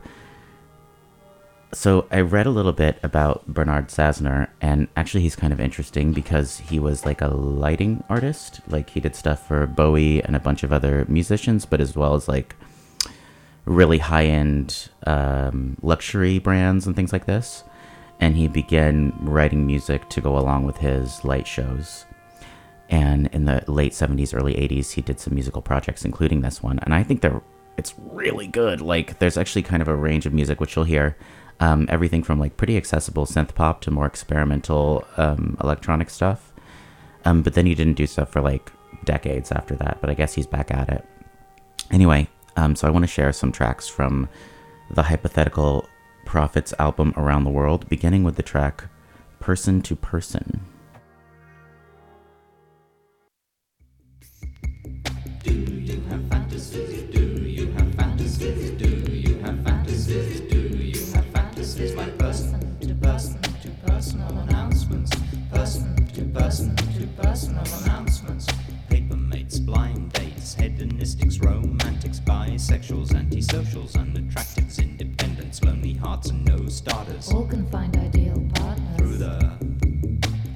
So, 1.74 2.06
I 2.12 2.20
read 2.20 2.48
a 2.48 2.52
little 2.52 2.74
bit 2.74 3.00
about 3.02 3.48
Bernard 3.48 3.88
Szajner, 3.88 4.50
and 4.60 4.90
actually, 4.98 5.22
he's 5.22 5.38
kind 5.38 5.54
of 5.54 5.62
interesting 5.62 6.12
because 6.12 6.58
he 6.60 6.80
was 6.80 7.06
like 7.06 7.22
a 7.22 7.30
lighting 7.30 8.04
artist. 8.10 8.60
Like, 8.68 8.90
he 8.90 9.00
did 9.00 9.16
stuff 9.16 9.48
for 9.48 9.66
Bowie 9.68 10.22
and 10.22 10.36
a 10.36 10.40
bunch 10.40 10.64
of 10.64 10.74
other 10.74 11.06
musicians, 11.08 11.66
but 11.66 11.80
as 11.80 11.96
well 11.96 12.14
as 12.14 12.28
like 12.28 12.56
really 13.66 14.00
high 14.00 14.26
end 14.26 14.90
um, 15.08 15.78
luxury 15.82 16.40
brands 16.40 16.86
and 16.88 16.96
things 16.96 17.14
like 17.14 17.26
this. 17.26 17.64
And 18.20 18.36
he 18.36 18.48
began 18.50 19.14
writing 19.22 19.66
music 19.66 20.10
to 20.10 20.22
go 20.22 20.38
along 20.38 20.66
with 20.66 20.78
his 20.78 21.24
light 21.24 21.48
shows. 21.48 22.06
And 22.90 23.28
in 23.28 23.46
the 23.46 23.64
late 23.68 23.94
70s, 23.94 24.36
early 24.36 24.56
80s, 24.56 24.92
he 24.92 25.02
did 25.02 25.20
some 25.20 25.34
musical 25.34 25.62
projects, 25.62 26.04
including 26.04 26.42
this 26.42 26.62
one. 26.62 26.80
And 26.80 26.94
I 26.94 27.04
think 27.04 27.22
they're 27.22 27.42
it's 27.78 27.96
really 27.98 28.48
good. 28.48 28.82
Like, 28.82 29.20
there's 29.20 29.38
actually 29.38 29.64
kind 29.64 29.82
of 29.82 29.88
a 29.88 29.96
range 29.96 30.26
of 30.26 30.34
music, 30.34 30.60
which 30.60 30.76
you'll 30.76 30.86
hear. 30.86 31.16
Um, 31.62 31.86
everything 31.90 32.24
from 32.24 32.40
like 32.40 32.58
pretty 32.58 32.76
accessible 32.76 33.26
synth 33.26 33.56
pop 33.56 33.82
to 33.82 33.92
more 33.92 34.08
experimental 34.08 35.06
um, 35.18 35.56
electronic 35.64 36.10
stuff. 36.10 36.52
Um, 37.24 37.44
but 37.44 37.54
then 37.54 37.68
he 37.68 37.76
didn't 37.76 37.94
do 37.94 38.08
stuff 38.08 38.32
for 38.32 38.42
like 38.42 38.72
decades 39.06 39.52
after 39.52 39.76
that. 39.76 40.00
But 40.02 40.10
I 40.10 40.16
guess 40.16 40.34
he's 40.34 40.48
back 40.48 40.72
at 40.72 40.90
it. 40.90 41.06
Anyway, 41.92 42.28
um, 42.58 42.76
so 42.76 42.88
I 42.88 42.92
want 42.92 43.04
to 43.04 43.08
share 43.08 43.32
some 43.32 43.52
tracks 43.52 43.88
from 43.88 44.28
the 44.90 45.04
Hypothetical 45.04 45.88
Prophets 46.26 46.74
album 46.80 47.14
Around 47.16 47.44
the 47.44 47.50
World, 47.50 47.88
beginning 47.90 48.24
with 48.24 48.36
the 48.36 48.44
track 48.44 48.86
Person 49.40 49.82
to 49.84 49.96
Person. 49.96 50.62
Personal 67.42 67.82
announcements, 67.86 68.46
Paper 68.88 69.16
mates, 69.16 69.58
blind 69.58 70.14
dates, 70.14 70.54
hedonistics, 70.54 71.44
romantics, 71.44 72.20
bisexuals, 72.20 73.14
antisocials, 73.14 73.94
unattractives, 73.94 74.78
independents, 74.78 75.64
lonely 75.64 75.94
hearts, 75.94 76.30
and 76.30 76.46
no 76.46 76.68
starters. 76.68 77.32
All 77.32 77.48
can 77.48 77.66
find 77.72 77.98
ideal 77.98 78.48
partners. 78.54 78.96
Through 78.96 79.18
the 79.18 79.40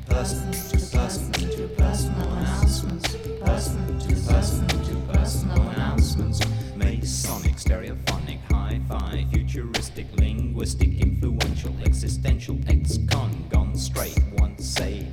person 0.06 0.52
to 0.52 0.96
person 0.96 1.32
to 1.32 1.68
personal 1.70 2.34
announcements, 2.34 3.16
person 3.44 4.00
to 4.02 4.16
person 4.32 4.68
to 4.68 4.96
personal 5.12 5.70
announcements. 5.70 6.40
Masonic, 6.76 7.56
stereophonic, 7.56 8.38
hi-fi, 8.52 9.26
futuristic, 9.34 10.06
linguistic, 10.20 11.00
influential, 11.00 11.76
existential, 11.84 12.60
ex-con, 12.68 13.32
gone 13.50 13.76
straight, 13.76 14.20
once 14.38 14.64
say 14.64 15.08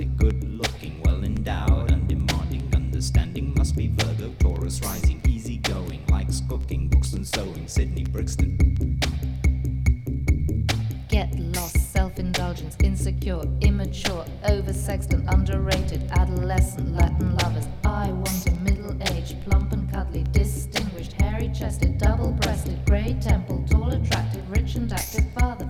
mid-Atlantic, 0.00 0.16
good-looking, 0.16 1.00
well-endowed, 1.04 1.92
undemanding, 1.92 2.70
understanding, 2.74 3.52
must 3.56 3.76
be 3.76 3.88
Virgo, 3.88 4.32
Taurus, 4.38 4.80
rising, 4.82 5.20
easy 5.28 5.58
going, 5.58 6.04
likes 6.08 6.42
cooking, 6.48 6.88
books 6.88 7.12
and 7.12 7.26
sewing, 7.26 7.66
Sydney 7.68 8.04
Brixton. 8.04 8.56
Get 11.08 11.38
lost, 11.38 11.92
self 11.92 12.18
indulgence, 12.18 12.76
insecure, 12.82 13.42
immature, 13.60 14.24
oversexed 14.44 15.12
and 15.12 15.28
underrated, 15.28 16.08
adolescent, 16.12 16.94
Latin 16.94 17.36
lovers. 17.36 17.66
I 17.84 18.10
want 18.12 18.46
a 18.46 18.52
middle 18.60 18.96
aged, 19.12 19.42
plump 19.44 19.72
and 19.72 19.90
cuddly, 19.92 20.24
distinguished, 20.30 21.12
hairy 21.20 21.50
chested, 21.52 21.98
double 21.98 22.32
breasted, 22.32 22.84
grey 22.86 23.16
temple, 23.20 23.64
tall, 23.68 23.90
attractive, 23.90 24.48
rich 24.50 24.76
and 24.76 24.92
active 24.92 25.26
father 25.38 25.69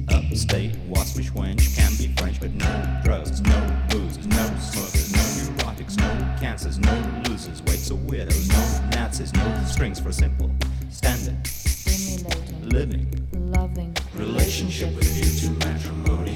weirdos, 8.07 8.47
no 8.49 8.89
Nazis, 8.99 9.33
no 9.33 9.63
strings 9.65 9.99
for 9.99 10.11
simple, 10.11 10.51
standard, 10.89 11.45
Stimulating. 11.47 12.69
living, 12.69 13.27
Loving. 13.33 13.95
relationship 14.15 14.95
with 14.95 15.17
you 15.17 15.49
to 15.49 15.65
matrimony. 15.65 16.30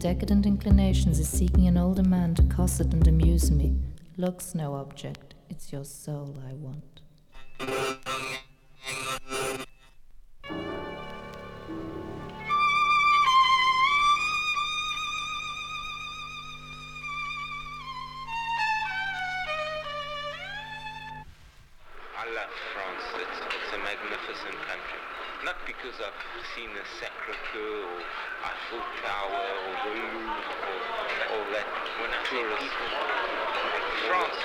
decadent 0.00 0.46
inclinations 0.46 1.20
is 1.20 1.28
seeking 1.28 1.66
an 1.66 1.76
older 1.76 2.02
man 2.02 2.34
to 2.34 2.42
cosset 2.44 2.94
and 2.94 3.06
amuse 3.06 3.50
me. 3.50 3.76
Looks 4.16 4.54
no 4.54 4.74
object, 4.76 5.34
it's 5.50 5.74
your 5.74 5.84
soul 5.84 6.42
I 6.48 6.54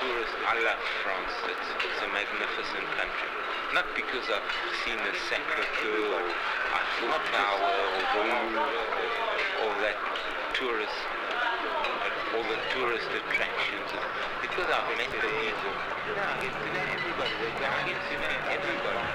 tourism. 0.00 0.38
I 0.44 0.60
love 0.60 0.80
France. 1.00 1.32
It's, 1.48 1.68
it's 1.80 2.00
a 2.04 2.08
magnificent 2.12 2.86
country. 3.00 3.30
Not 3.72 3.88
because 3.96 4.28
I've 4.28 4.48
seen 4.84 4.98
the 5.00 5.14
Sacre-Cœur 5.28 6.20
or 6.20 6.24
Eiffel 6.76 7.16
Tower 7.32 7.72
or 8.16 8.24
Louvre 8.28 8.66
or 9.64 9.72
that 9.80 9.98
tourist, 10.52 11.00
all 12.36 12.44
the 12.44 12.60
tourist 12.76 13.08
attractions. 13.08 13.90
Because 14.44 14.68
I've 14.68 14.88
met 15.00 15.08
the 15.08 15.28
people. 15.32 15.74
Now 16.12 16.28
I 16.28 16.44
get 16.44 16.52
to 16.52 16.68
know 16.72 16.84
everybody. 16.92 17.32
I 17.64 17.80
get 17.88 17.98
to 17.98 18.14
know 18.20 18.36
everybody. 18.52 19.05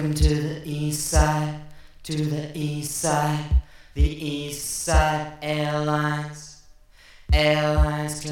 Welcome 0.00 0.14
to 0.14 0.34
the 0.34 0.62
east 0.64 1.08
side, 1.08 1.60
to 2.04 2.16
the 2.16 2.58
east 2.58 2.96
side, 3.02 3.44
the 3.92 4.00
east 4.00 4.64
side 4.82 5.34
airlines. 5.42 6.62
Airlines 7.30 8.24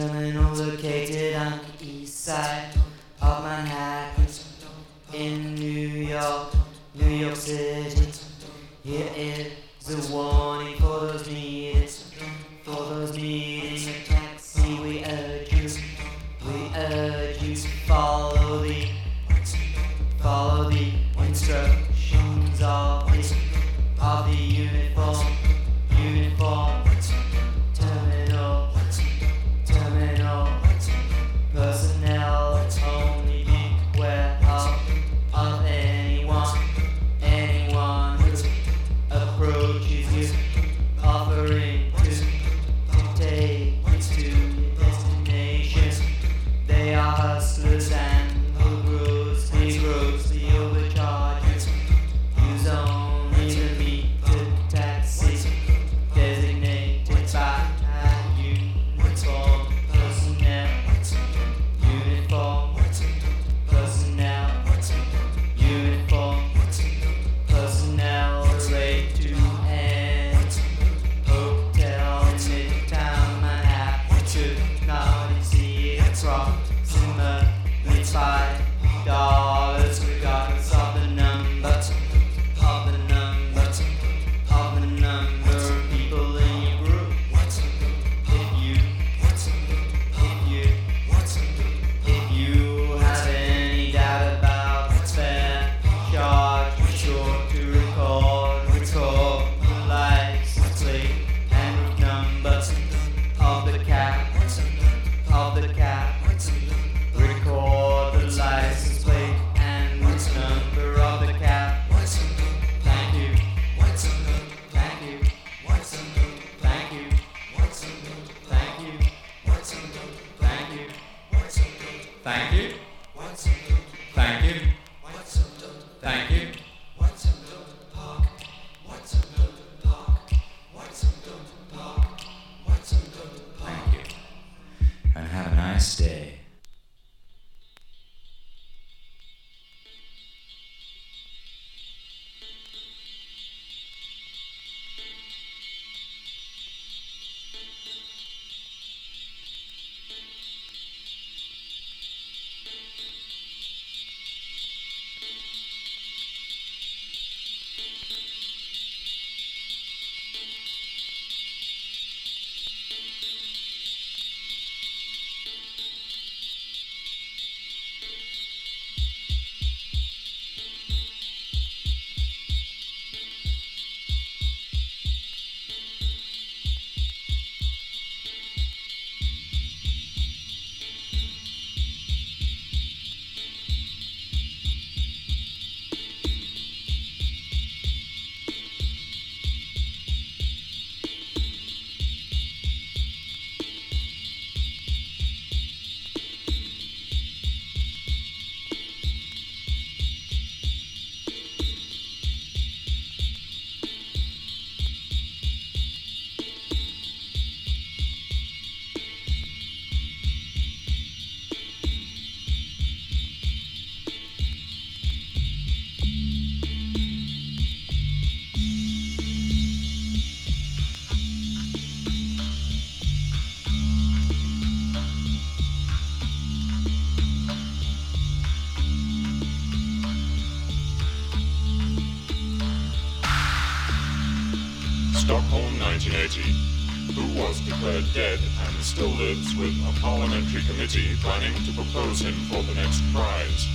1980, 236.09 237.13
who 237.13 237.27
was 237.39 237.61
declared 237.61 238.05
dead 238.15 238.39
and 238.67 238.83
still 238.83 239.11
lives 239.11 239.55
with 239.57 239.75
a 239.85 240.01
parliamentary 240.01 240.63
committee 240.63 241.17
planning 241.21 241.55
to 241.65 241.73
propose 241.73 242.21
him 242.21 242.35
for 242.49 242.63
the 242.63 242.75
next 242.75 243.03
prize. 243.13 243.69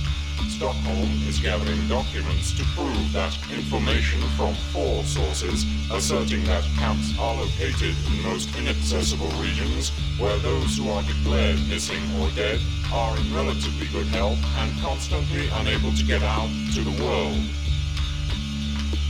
Stockholm 0.48 1.10
is 1.28 1.38
gathering 1.38 1.86
documents 1.86 2.52
to 2.58 2.64
prove 2.74 3.12
that 3.12 3.36
information 3.52 4.20
from 4.36 4.54
four 4.72 5.04
sources 5.04 5.64
asserting 5.92 6.44
that 6.44 6.64
camps 6.76 7.16
are 7.18 7.36
located 7.36 7.94
in 8.06 8.22
most 8.22 8.54
inaccessible 8.56 9.30
regions 9.40 9.90
where 10.18 10.38
those 10.38 10.76
who 10.76 10.88
are 10.90 11.02
declared 11.02 11.58
missing 11.68 12.02
or 12.18 12.30
dead 12.30 12.60
are 12.92 13.16
in 13.16 13.34
relatively 13.34 13.86
good 13.88 14.06
health 14.08 14.38
and 14.58 14.80
constantly 14.80 15.48
unable 15.54 15.92
to 15.92 16.04
get 16.04 16.22
out 16.22 16.50
to 16.74 16.82
the 16.82 17.02
world. 17.02 17.38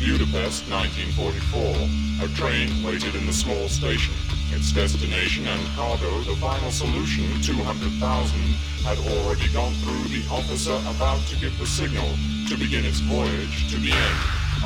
Budapest, 0.05 0.69
1944. 0.69 2.29
A 2.29 2.29
train 2.37 2.69
waited 2.85 3.15
in 3.15 3.25
the 3.25 3.33
small 3.33 3.69
station. 3.69 4.13
Its 4.53 4.71
destination 4.71 5.47
and 5.47 5.67
cargo, 5.75 6.21
the 6.25 6.37
final 6.37 6.71
solution, 6.71 7.25
200,000, 7.41 8.39
had 8.85 8.99
already 8.99 9.49
gone 9.55 9.73
through 9.81 10.05
the 10.13 10.23
officer 10.29 10.77
about 10.93 11.25
to 11.29 11.41
give 11.41 11.57
the 11.59 11.65
signal 11.65 12.05
to 12.49 12.59
begin 12.59 12.85
its 12.85 13.01
voyage 13.01 13.73
to 13.73 13.79
the 13.79 13.93
end 13.93 14.19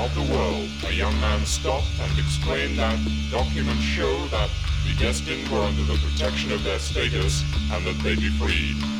of 0.02 0.12
the 0.18 0.26
world. 0.34 0.68
A 0.88 0.92
young 0.92 1.14
man 1.20 1.46
stopped 1.46 1.86
and 2.00 2.18
explained 2.18 2.76
that 2.80 2.98
documents 3.30 3.84
show 3.84 4.26
that 4.34 4.50
the 4.84 4.94
destined 4.98 5.46
were 5.50 5.62
under 5.62 5.84
the 5.84 5.98
protection 5.98 6.50
of 6.50 6.64
their 6.64 6.80
status 6.80 7.44
and 7.70 7.86
that 7.86 7.96
they'd 8.02 8.18
be 8.18 8.30
freed. 8.30 8.97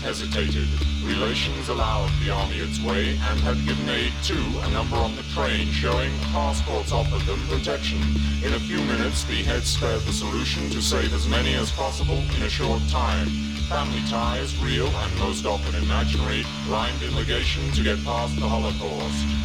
Hesitated. 0.00 0.68
Relations 1.04 1.68
allowed 1.68 2.10
the 2.22 2.30
army 2.30 2.58
its 2.58 2.80
way 2.80 3.10
and 3.10 3.40
had 3.40 3.64
given 3.66 3.88
aid 3.88 4.12
to 4.24 4.34
a 4.34 4.70
number 4.70 4.96
on 4.96 5.14
the 5.16 5.22
train, 5.34 5.68
showing 5.68 6.10
passports 6.32 6.92
offered 6.92 7.22
them 7.22 7.40
protection. 7.48 7.98
In 8.44 8.54
a 8.54 8.60
few 8.60 8.78
minutes, 8.78 9.24
the 9.24 9.42
heads 9.42 9.68
spared 9.68 10.02
the 10.02 10.12
solution 10.12 10.68
to 10.70 10.82
save 10.82 11.12
as 11.14 11.28
many 11.28 11.54
as 11.54 11.70
possible 11.70 12.18
in 12.36 12.42
a 12.42 12.48
short 12.48 12.82
time. 12.88 13.28
Family 13.68 14.02
ties, 14.08 14.56
real 14.58 14.88
and 14.88 15.18
most 15.18 15.46
often 15.46 15.74
imaginary, 15.82 16.44
lined 16.68 17.02
in 17.02 17.14
legation 17.16 17.70
to 17.72 17.82
get 17.82 18.02
past 18.04 18.34
the 18.36 18.48
Holocaust. 18.48 19.35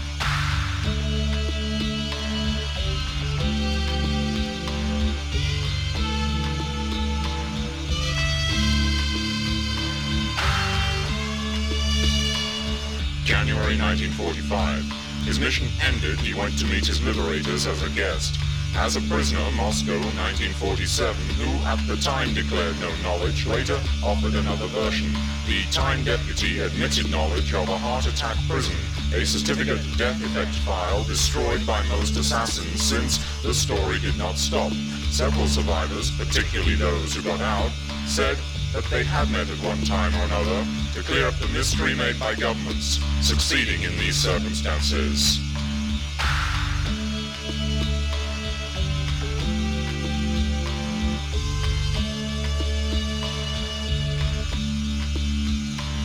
1945. 14.18 15.26
His 15.26 15.40
mission 15.40 15.68
ended, 15.82 16.20
he 16.20 16.34
went 16.34 16.58
to 16.60 16.66
meet 16.66 16.86
his 16.86 17.02
liberators 17.04 17.68
as 17.68 17.82
a 17.84 17.90
guest. 17.92 18.38
As 18.76 18.96
a 18.96 19.02
prisoner, 19.02 19.44
Moscow, 19.52 20.00
1947, 20.18 21.16
who 21.36 21.50
at 21.68 21.80
the 21.88 21.98
time 21.98 22.34
declared 22.34 22.80
no 22.80 22.92
knowledge, 23.04 23.46
later 23.46 23.80
offered 24.04 24.34
another 24.34 24.68
version. 24.68 25.12
The 25.46 25.64
Time 25.72 26.04
deputy 26.04 26.60
admitted 26.60 27.12
knowledge 27.12 27.54
of 27.54 27.68
a 27.70 27.78
heart 27.78 28.08
attack 28.08 28.38
prison, 28.48 28.76
a 29.14 29.26
certificate 29.26 29.80
of 29.80 29.98
death 29.98 30.22
effect 30.24 30.56
file 30.64 31.04
destroyed 31.04 31.66
by 31.68 31.84
most 31.88 32.18
assassins 32.18 32.82
since 32.82 33.20
the 33.44 33.54
story 33.54 34.00
did 34.00 34.18
not 34.18 34.38
stop. 34.38 34.72
Several 35.12 35.48
survivors, 35.48 36.12
particularly 36.12 36.76
those 36.76 37.14
who 37.14 37.22
got 37.22 37.42
out, 37.42 37.72
said 38.06 38.38
that 38.74 38.84
they 38.86 39.04
had 39.04 39.30
met 39.32 39.50
at 39.50 39.58
one 39.64 39.82
time 39.84 40.14
or 40.16 40.24
another 40.26 40.66
to 40.94 41.04
clear 41.04 41.28
up 41.28 41.38
the 41.40 41.48
mystery 41.50 41.94
made 41.94 42.20
by 42.20 42.34
governments, 42.36 43.00
succeeding 43.22 43.82
in 43.84 43.92
these 43.98 44.16
circumstances. 44.16 45.40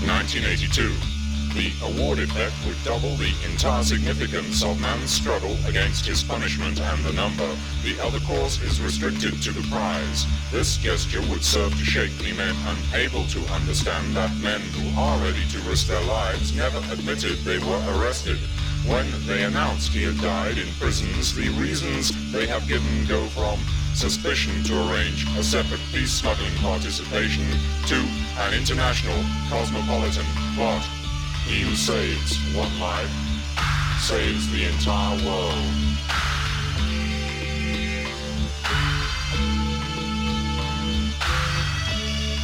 Nineteen 0.04 0.44
eighty-two. 0.44 1.15
The 1.56 1.72
award 1.82 2.18
effect 2.18 2.54
would 2.66 2.76
double 2.84 3.16
the 3.16 3.32
entire 3.50 3.82
significance 3.82 4.62
of 4.62 4.78
man's 4.78 5.10
struggle 5.10 5.56
against 5.66 6.04
his 6.04 6.22
punishment 6.22 6.78
and 6.78 7.02
the 7.02 7.14
number. 7.14 7.48
The 7.82 7.98
other 7.98 8.20
course 8.20 8.60
is 8.60 8.78
restricted 8.78 9.40
to 9.40 9.52
the 9.52 9.66
prize. 9.70 10.26
This 10.52 10.76
gesture 10.76 11.22
would 11.30 11.42
serve 11.42 11.72
to 11.72 11.82
shake 11.82 12.14
the 12.18 12.34
men 12.34 12.54
unable 12.66 13.24
to 13.28 13.40
understand 13.54 14.14
that 14.14 14.36
men 14.36 14.60
who 14.60 15.00
are 15.00 15.16
ready 15.16 15.46
to 15.52 15.58
risk 15.60 15.86
their 15.86 16.04
lives 16.04 16.54
never 16.54 16.76
admitted 16.92 17.38
they 17.38 17.58
were 17.58 17.82
arrested. 17.96 18.36
When 18.86 19.06
they 19.26 19.44
announced 19.44 19.92
he 19.92 20.02
had 20.02 20.20
died 20.20 20.58
in 20.58 20.68
prisons, 20.78 21.34
the 21.34 21.48
reasons 21.56 22.12
they 22.32 22.46
have 22.48 22.68
given 22.68 23.06
go 23.06 23.24
from 23.28 23.58
suspicion 23.94 24.62
to 24.64 24.74
arrange 24.90 25.24
a 25.38 25.42
separate 25.42 25.80
peace 25.90 26.12
smuggling 26.12 26.54
participation 26.56 27.46
to 27.86 27.96
an 28.40 28.52
international 28.52 29.24
cosmopolitan 29.48 30.26
plot. 30.54 30.86
He 31.46 31.62
who 31.62 31.76
saves 31.76 32.38
one 32.56 32.80
life 32.80 33.08
saves 34.00 34.50
the 34.50 34.64
entire 34.64 35.16
world. 35.24 35.54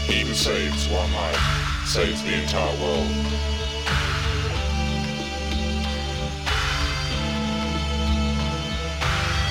He 0.06 0.20
who 0.20 0.34
saves 0.34 0.86
one 0.86 1.12
life 1.14 1.84
saves 1.84 2.22
the 2.22 2.32
entire 2.42 2.76
world. 2.80 3.10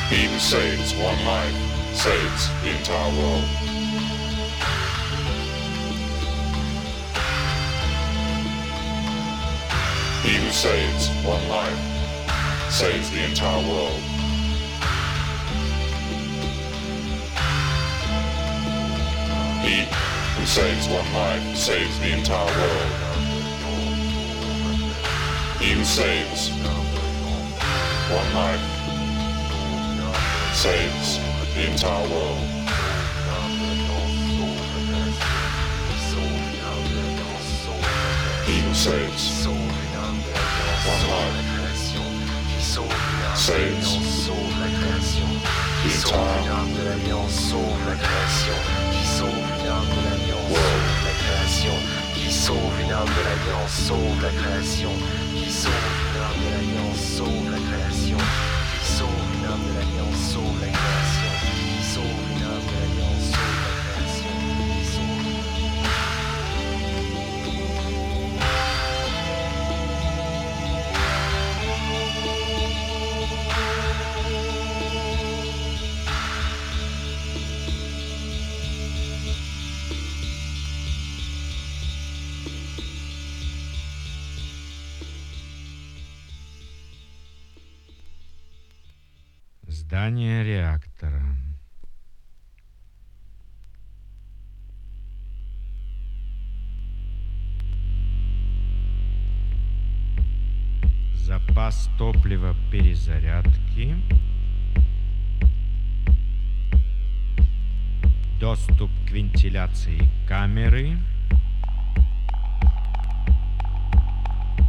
He 0.09 0.27
who 0.27 0.39
saves 0.39 0.93
one 0.95 1.25
life 1.25 1.55
saves 1.93 2.49
the 2.63 2.69
entire 2.77 3.11
world. 3.19 3.70
He 10.31 10.37
who 10.37 10.49
saves 10.51 11.09
one 11.25 11.45
life 11.49 12.71
saves 12.71 13.11
the 13.11 13.21
entire 13.25 13.67
world. 13.67 13.99
He 19.61 19.83
who 20.39 20.45
saves 20.45 20.87
one 20.87 21.13
life 21.13 21.57
saves 21.57 21.99
the 21.99 22.17
entire 22.17 22.45
world. 22.45 22.91
He 25.59 25.73
who 25.73 25.83
saves 25.83 26.51
one 28.09 28.33
life 28.33 28.63
saves 30.55 31.19
the 31.55 31.71
entire 31.71 32.07
world. 32.07 32.47
He 38.45 38.59
who 38.61 38.73
saves 38.73 39.21
Sauve 43.81 44.37
la 44.59 44.67
création, 44.67 45.27
qui 45.83 45.89
sauve 45.91 46.15
une 46.43 46.49
arme 46.49 46.73
de 46.73 46.83
l'Alliance, 46.83 47.31
sauve 47.31 47.85
la 47.87 47.95
création, 47.95 48.53
qui 48.91 49.05
sauve 49.07 49.29
une 49.29 49.67
arme 49.67 49.87
de 49.87 50.01
l'Alliance, 50.09 50.49
sauve 50.49 51.03
la 51.05 51.13
création, 51.21 51.75
qui 52.15 52.31
sauve 52.31 52.81
une 52.83 52.91
arme 52.91 53.09
de 53.09 53.23
l'Alliance, 53.23 53.71
sauve 53.71 54.21
la 54.21 54.29
création, 54.29 54.91
qui 55.35 55.51
sauve 55.51 55.71
une 55.71 56.21
arme 56.21 56.39
de 56.39 56.49
l'Alliance, 56.49 56.99
sauve 57.17 57.51
la 57.51 57.59
création. 57.59 58.17
Здание 90.11 90.43
реактора. 90.43 91.23
Запас 101.15 101.89
топлива 101.97 102.53
перезарядки. 102.69 103.95
Доступ 108.41 108.91
к 109.07 109.11
вентиляции 109.11 110.09
камеры. 110.27 110.97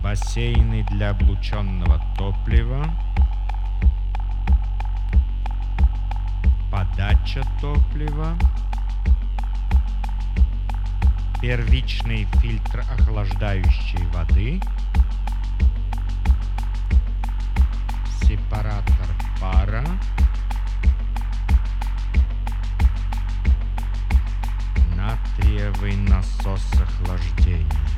Бассейны 0.04 0.86
для 0.92 1.10
облученного 1.10 2.00
топлива. 2.16 3.11
Подача 6.72 7.44
топлива. 7.60 8.34
Первичный 11.42 12.26
фильтр 12.40 12.82
охлаждающей 12.98 14.06
воды. 14.06 14.58
Сепаратор 18.22 19.06
пара. 19.38 19.84
Натриевый 24.96 25.96
насос 25.96 26.72
охлаждения. 26.80 27.91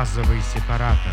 газовый 0.00 0.40
сепаратор. 0.40 1.09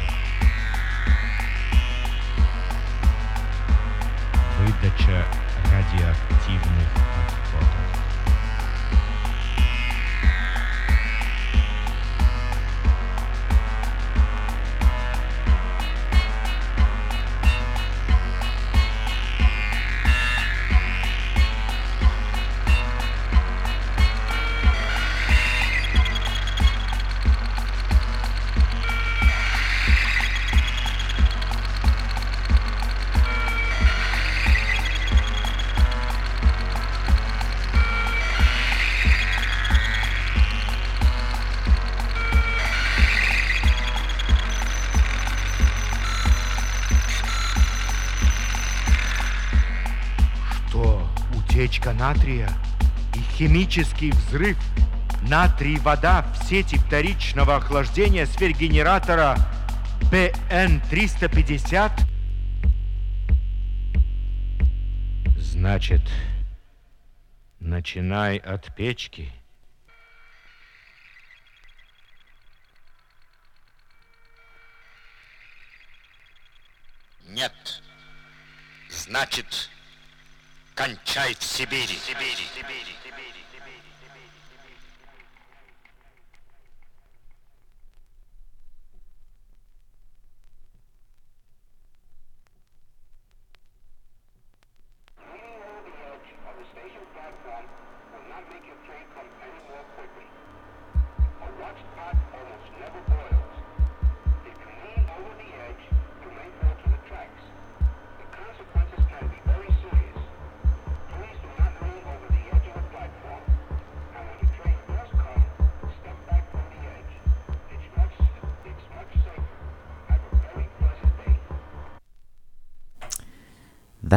Натрия 51.97 52.49
и 53.15 53.19
химический 53.35 54.11
взрыв 54.11 54.57
натрий-вода 55.23 56.21
в 56.33 56.43
сети 56.45 56.77
вторичного 56.77 57.55
охлаждения 57.57 58.25
сфер-генератора 58.25 59.37
ПН-350? 60.11 61.91
Значит, 65.37 66.01
начинай 67.59 68.37
от 68.37 68.73
печки. 68.75 69.31
Нет. 77.29 77.81
Значит, 78.89 79.56
Çay 81.17 81.33
Sibiri. 81.39 81.81
Sibiri. 81.87 82.45
Sibiri. 82.55 83.06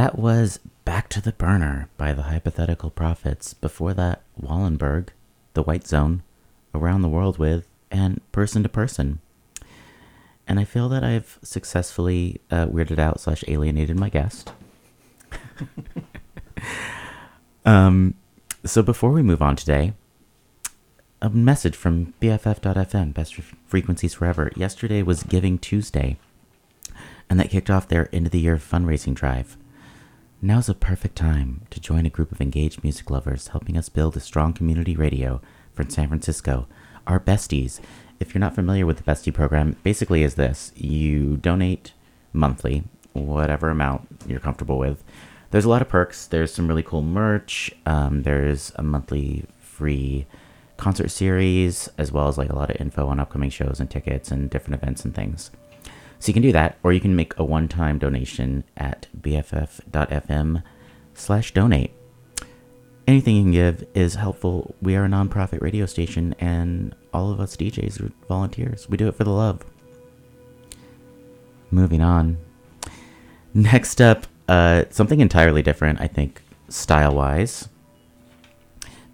That 0.01 0.19
was 0.19 0.61
Back 0.87 1.11
to 1.11 1.21
the 1.21 1.33
Burner 1.33 1.91
by 1.99 2.15
the 2.15 2.23
Hypothetical 2.23 2.89
Prophets. 2.89 3.53
Before 3.53 3.93
that, 3.93 4.23
Wallenberg, 4.41 5.09
The 5.53 5.63
White 5.63 5.87
Zone, 5.87 6.23
Around 6.75 7.03
the 7.03 7.09
World 7.11 7.37
with, 7.37 7.69
and 7.91 8.23
Person 8.33 8.63
to 8.63 8.71
Person. 8.71 9.19
And 10.49 10.59
I 10.59 10.65
feel 10.65 10.89
that 10.89 11.05
I've 11.05 11.39
successfully 11.43 12.41
uh, 12.51 12.65
weirded 12.69 12.99
out 12.99 13.21
slash 13.21 13.45
alienated 13.47 13.99
my 13.99 14.09
guest. 14.09 14.55
um, 17.67 18.15
so 18.65 18.83
before 18.83 19.11
we 19.11 19.21
move 19.21 19.43
on 19.43 19.55
today, 19.55 19.93
a 21.21 21.29
message 21.29 21.77
from 21.77 22.15
BFF.FM, 22.23 23.13
Best 23.13 23.35
Frequencies 23.67 24.15
Forever. 24.15 24.51
Yesterday 24.57 25.03
was 25.03 25.25
Giving 25.25 25.59
Tuesday, 25.59 26.17
and 27.29 27.39
that 27.39 27.51
kicked 27.51 27.69
off 27.69 27.87
their 27.87 28.09
end 28.15 28.25
of 28.25 28.33
the 28.33 28.41
year 28.41 28.57
fundraising 28.57 29.13
drive. 29.13 29.59
Now's 30.43 30.71
a 30.71 30.75
perfect 30.75 31.17
time 31.17 31.67
to 31.69 31.81
join 31.81 32.07
a 32.07 32.11
group 32.11 32.33
of 32.33 32.41
engaged 32.41 32.83
music 32.83 33.11
lovers 33.11 33.49
helping 33.49 33.77
us 33.77 33.91
build 33.91 34.17
a 34.17 34.21
strong 34.21 34.55
community 34.55 34.97
radio 34.97 35.43
from 35.75 35.91
San 35.91 36.09
Francisco. 36.09 36.67
Our 37.07 37.21
besties. 37.21 37.79
If 38.19 38.33
you're 38.35 38.41
not 38.41 38.55
familiar 38.55 38.87
with 38.87 38.97
the 38.97 39.03
Bestie 39.03 39.35
program, 39.35 39.77
basically 39.83 40.23
is 40.23 40.37
this 40.37 40.73
you 40.75 41.37
donate 41.37 41.93
monthly, 42.33 42.85
whatever 43.13 43.69
amount 43.69 44.09
you're 44.27 44.41
comfortable 44.41 44.79
with. 44.79 45.05
There's 45.51 45.67
a 45.67 45.69
lot 45.69 45.83
of 45.83 45.91
perks. 45.91 46.27
There's 46.27 46.55
some 46.55 46.69
really 46.69 46.83
cool 46.83 47.03
merch. 47.03 47.71
Um, 47.85 48.23
there's 48.23 48.73
a 48.77 48.83
monthly 48.83 49.45
free 49.59 50.25
concert 50.79 51.11
series, 51.11 51.91
as 51.99 52.13
well 52.13 52.29
as 52.29 52.39
like 52.39 52.49
a 52.49 52.57
lot 52.57 52.71
of 52.71 52.81
info 52.81 53.09
on 53.09 53.21
upcoming 53.21 53.51
shows 53.51 53.79
and 53.79 53.91
tickets 53.91 54.31
and 54.31 54.49
different 54.49 54.83
events 54.83 55.05
and 55.05 55.15
things. 55.15 55.51
So 56.21 56.29
you 56.29 56.35
can 56.35 56.43
do 56.43 56.53
that, 56.53 56.79
or 56.83 56.93
you 56.93 57.01
can 57.01 57.17
make 57.17 57.37
a 57.39 57.45
one-time 57.45 57.99
donation 57.99 58.65
at 58.77 59.09
bff.fm 59.19 60.63
slash 61.15 61.53
donate. 61.53 61.93
Anything 63.09 63.37
you 63.37 63.43
can 63.43 63.53
give 63.53 63.85
is 63.95 64.15
helpful. 64.15 64.75
We 64.83 64.95
are 64.97 65.07
a 65.07 65.09
nonprofit 65.09 65.63
radio 65.63 65.87
station, 65.87 66.35
and 66.39 66.95
all 67.13 67.33
of 67.33 67.41
us 67.41 67.57
DJs 67.57 68.03
are 68.03 68.13
volunteers. 68.29 68.89
We 68.89 68.99
do 68.99 69.09
it 69.09 69.17
for 69.17 69.25
the 69.25 69.31
love. 69.31 69.65
Moving 71.71 72.03
on. 72.03 72.37
Next 73.55 74.01
up, 74.01 74.27
uh, 74.47 74.85
something 74.91 75.21
entirely 75.21 75.63
different, 75.63 76.01
I 76.01 76.07
think, 76.07 76.43
style 76.69 77.15
wise. 77.15 77.69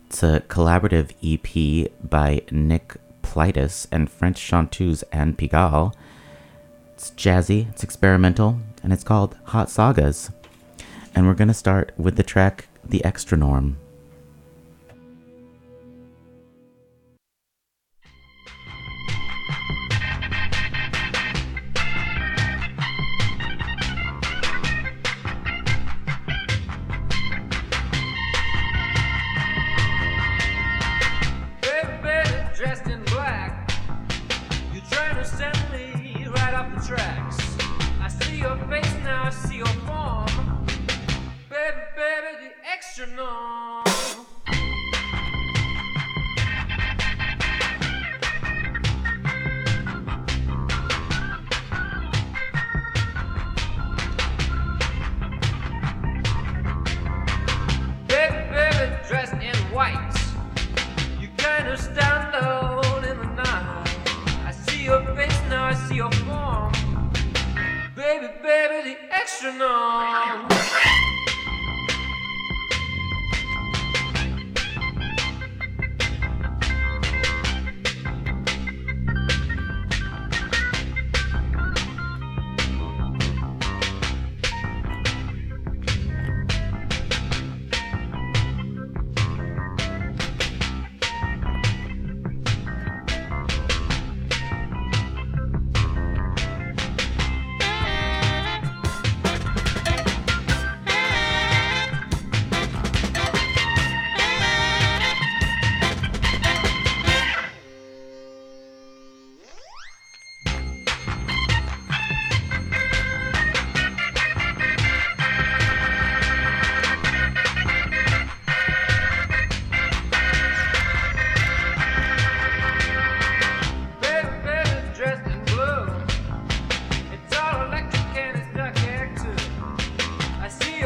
It's 0.07 0.23
a 0.23 0.41
collaborative 0.49 1.13
EP 1.23 1.91
by 2.03 2.43
Nick 2.51 2.97
Plytas 3.23 3.87
and 3.93 4.11
French 4.11 4.39
chanteuse 4.39 5.03
Anne 5.13 5.35
Pigalle. 5.35 5.95
It's 6.97 7.11
jazzy, 7.11 7.69
it's 7.69 7.85
experimental, 7.85 8.59
and 8.83 8.91
it's 8.91 9.05
called 9.05 9.37
Hot 9.49 9.69
Sagas. 9.69 10.31
And 11.15 11.27
we're 11.27 11.35
going 11.35 11.49
to 11.49 11.55
start 11.55 11.93
with 11.99 12.17
the 12.17 12.23
track 12.23 12.69
The 12.83 13.05
Extra 13.05 13.37
Norm. 13.37 13.77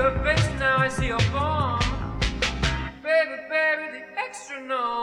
Your 0.02 0.18
face 0.24 0.48
now, 0.59 0.78
I 0.78 0.89
see 0.89 1.09
your 1.09 1.20
form. 1.32 1.81
Baby, 3.02 3.36
baby, 3.51 3.98
the 3.98 4.18
extra 4.18 4.60
norm. 4.62 4.99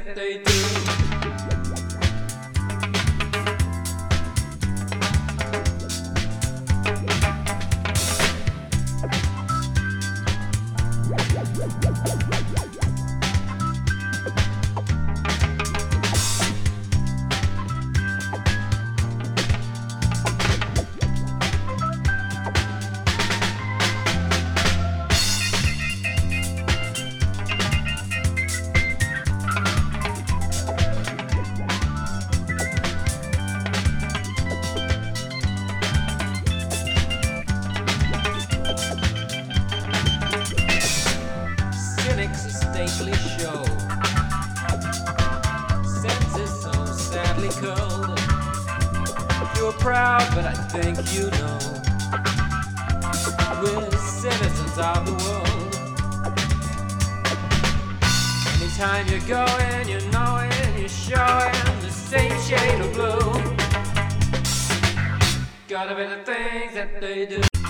That 0.00 0.53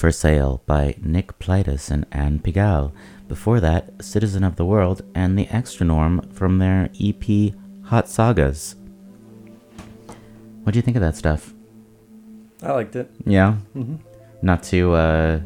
for 0.00 0.10
Sale 0.10 0.62
by 0.64 0.94
Nick 1.02 1.38
Plytas 1.38 1.90
and 1.90 2.06
Anne 2.10 2.38
Pigalle. 2.38 2.90
Before 3.28 3.60
that, 3.60 4.02
Citizen 4.02 4.42
of 4.42 4.56
the 4.56 4.64
World 4.64 5.02
and 5.14 5.38
The 5.38 5.46
Extra 5.48 5.84
Norm 5.84 6.22
from 6.32 6.58
their 6.58 6.88
EP 6.98 7.52
Hot 7.84 8.08
Sagas. 8.08 8.76
What 10.62 10.72
do 10.72 10.78
you 10.78 10.82
think 10.82 10.96
of 10.96 11.02
that 11.02 11.16
stuff? 11.16 11.52
I 12.62 12.72
liked 12.72 12.96
it. 12.96 13.10
Yeah. 13.26 13.56
Mhm. 13.76 13.98
Not 14.40 14.62
too 14.62 14.94
uh 14.94 15.40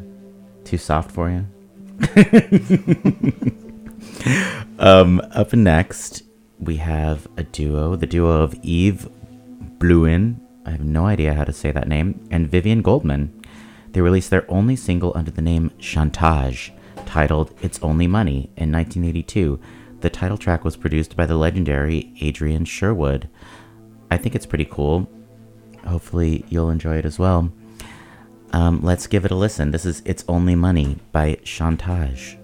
too 0.63 0.77
soft 0.77 1.11
for 1.11 1.29
you. 1.29 1.45
um 4.79 5.19
up 5.31 5.51
next 5.51 6.23
we 6.59 6.77
have 6.77 7.27
a 7.35 7.43
duo, 7.43 7.97
the 7.97 8.07
duo 8.07 8.41
of 8.41 8.55
Eve 8.63 9.09
Blouin, 9.79 10.39
I 10.65 10.71
have 10.71 10.85
no 10.85 11.07
idea 11.07 11.33
how 11.33 11.43
to 11.43 11.51
say 11.51 11.71
that 11.71 11.89
name, 11.89 12.25
and 12.31 12.49
Vivien 12.49 12.81
Goldman. 12.81 13.33
They 13.95 14.01
released 14.01 14.29
their 14.29 14.43
only 14.51 14.75
single 14.75 15.13
under 15.15 15.31
the 15.31 15.41
name 15.41 15.71
Chantage, 15.79 16.73
titled 17.05 17.57
It's 17.61 17.79
Only 17.81 18.07
Money 18.07 18.51
in 18.57 18.69
1982. 18.69 19.57
The 20.01 20.09
title 20.09 20.37
track 20.37 20.65
was 20.65 20.75
produced 20.75 21.15
by 21.15 21.25
the 21.25 21.37
legendary 21.37 22.11
Adrian 22.19 22.65
Sherwood. 22.65 23.29
I 24.11 24.17
think 24.17 24.35
it's 24.35 24.45
pretty 24.45 24.65
cool. 24.65 25.09
Hopefully, 25.87 26.43
you'll 26.49 26.71
enjoy 26.71 26.97
it 26.97 27.05
as 27.05 27.17
well. 27.17 27.53
Um, 28.51 28.81
let's 28.83 29.07
give 29.07 29.23
it 29.23 29.31
a 29.31 29.35
listen. 29.35 29.71
This 29.71 29.85
is 29.85 30.01
It's 30.03 30.25
Only 30.27 30.55
Money 30.55 30.97
by 31.13 31.35
Chantage. 31.45 32.37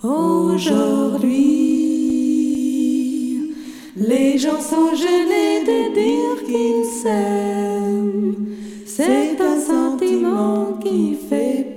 Aujourd'hui, 0.03 1.39
les 3.95 4.37
gens 4.37 4.61
sont 4.61 4.93
gênés 4.95 5.63
de 5.71 5.79
dire 6.01 6.37
qu'ils 6.45 6.85
s'aiment. 7.01 8.35
C'est 8.85 9.41
un 9.41 9.59
sentiment 9.59 10.77
qui 10.83 11.15
fait 11.29 11.68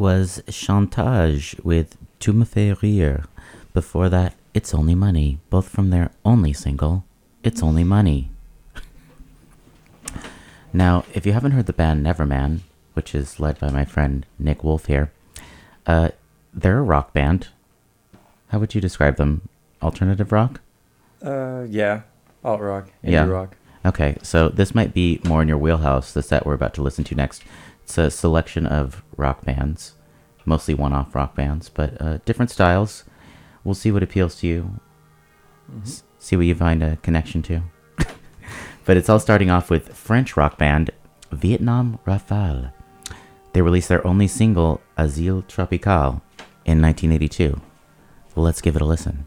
was 0.00 0.42
Chantage 0.48 1.54
with 1.62 1.96
Tu 2.18 2.32
me 2.32 2.46
fais 2.46 2.72
rire. 2.82 3.24
Before 3.74 4.08
that, 4.08 4.34
It's 4.54 4.74
Only 4.74 4.94
Money, 4.94 5.38
both 5.50 5.68
from 5.68 5.90
their 5.90 6.10
only 6.24 6.54
single, 6.54 7.04
It's 7.44 7.62
Only 7.62 7.84
Money. 7.84 8.30
now, 10.72 11.04
if 11.12 11.26
you 11.26 11.32
haven't 11.32 11.52
heard 11.52 11.66
the 11.66 11.74
band 11.74 12.04
Neverman, 12.04 12.60
which 12.94 13.14
is 13.14 13.38
led 13.38 13.60
by 13.60 13.70
my 13.70 13.84
friend 13.84 14.24
Nick 14.38 14.64
Wolf 14.64 14.86
here, 14.86 15.12
uh, 15.86 16.08
they're 16.54 16.78
a 16.78 16.82
rock 16.82 17.12
band. 17.12 17.48
How 18.48 18.58
would 18.58 18.74
you 18.74 18.80
describe 18.80 19.16
them? 19.16 19.48
Alternative 19.82 20.32
rock? 20.32 20.60
Uh, 21.22 21.66
yeah, 21.68 22.02
alt 22.42 22.60
rock, 22.60 22.88
indie 23.04 23.12
yeah. 23.12 23.26
rock. 23.26 23.54
Okay, 23.84 24.16
so 24.22 24.48
this 24.48 24.74
might 24.74 24.92
be 24.92 25.20
more 25.24 25.42
in 25.42 25.48
your 25.48 25.58
wheelhouse, 25.58 26.12
the 26.12 26.22
set 26.22 26.44
we're 26.44 26.54
about 26.54 26.74
to 26.74 26.82
listen 26.82 27.04
to 27.04 27.14
next. 27.14 27.42
It's 27.84 27.98
a 27.98 28.10
selection 28.10 28.66
of 28.66 29.02
rock 29.16 29.44
bands, 29.44 29.94
mostly 30.44 30.74
one 30.74 30.92
off 30.92 31.14
rock 31.14 31.34
bands, 31.34 31.68
but 31.68 32.00
uh, 32.00 32.18
different 32.24 32.50
styles. 32.50 33.04
We'll 33.64 33.74
see 33.74 33.90
what 33.90 34.02
appeals 34.02 34.36
to 34.40 34.46
you, 34.46 34.80
S- 35.82 36.04
see 36.18 36.36
what 36.36 36.46
you 36.46 36.54
find 36.54 36.82
a 36.82 36.96
connection 36.96 37.42
to. 37.42 37.62
but 38.84 38.96
it's 38.96 39.08
all 39.08 39.18
starting 39.20 39.50
off 39.50 39.70
with 39.70 39.94
French 39.94 40.36
rock 40.36 40.56
band 40.56 40.90
Vietnam 41.32 41.98
Rafale. 42.06 42.72
They 43.52 43.62
released 43.62 43.88
their 43.88 44.06
only 44.06 44.28
single, 44.28 44.80
Asile 44.96 45.46
Tropical, 45.48 46.22
in 46.64 46.80
1982. 46.80 47.60
Let's 48.36 48.60
give 48.60 48.76
it 48.76 48.82
a 48.82 48.84
listen. 48.84 49.26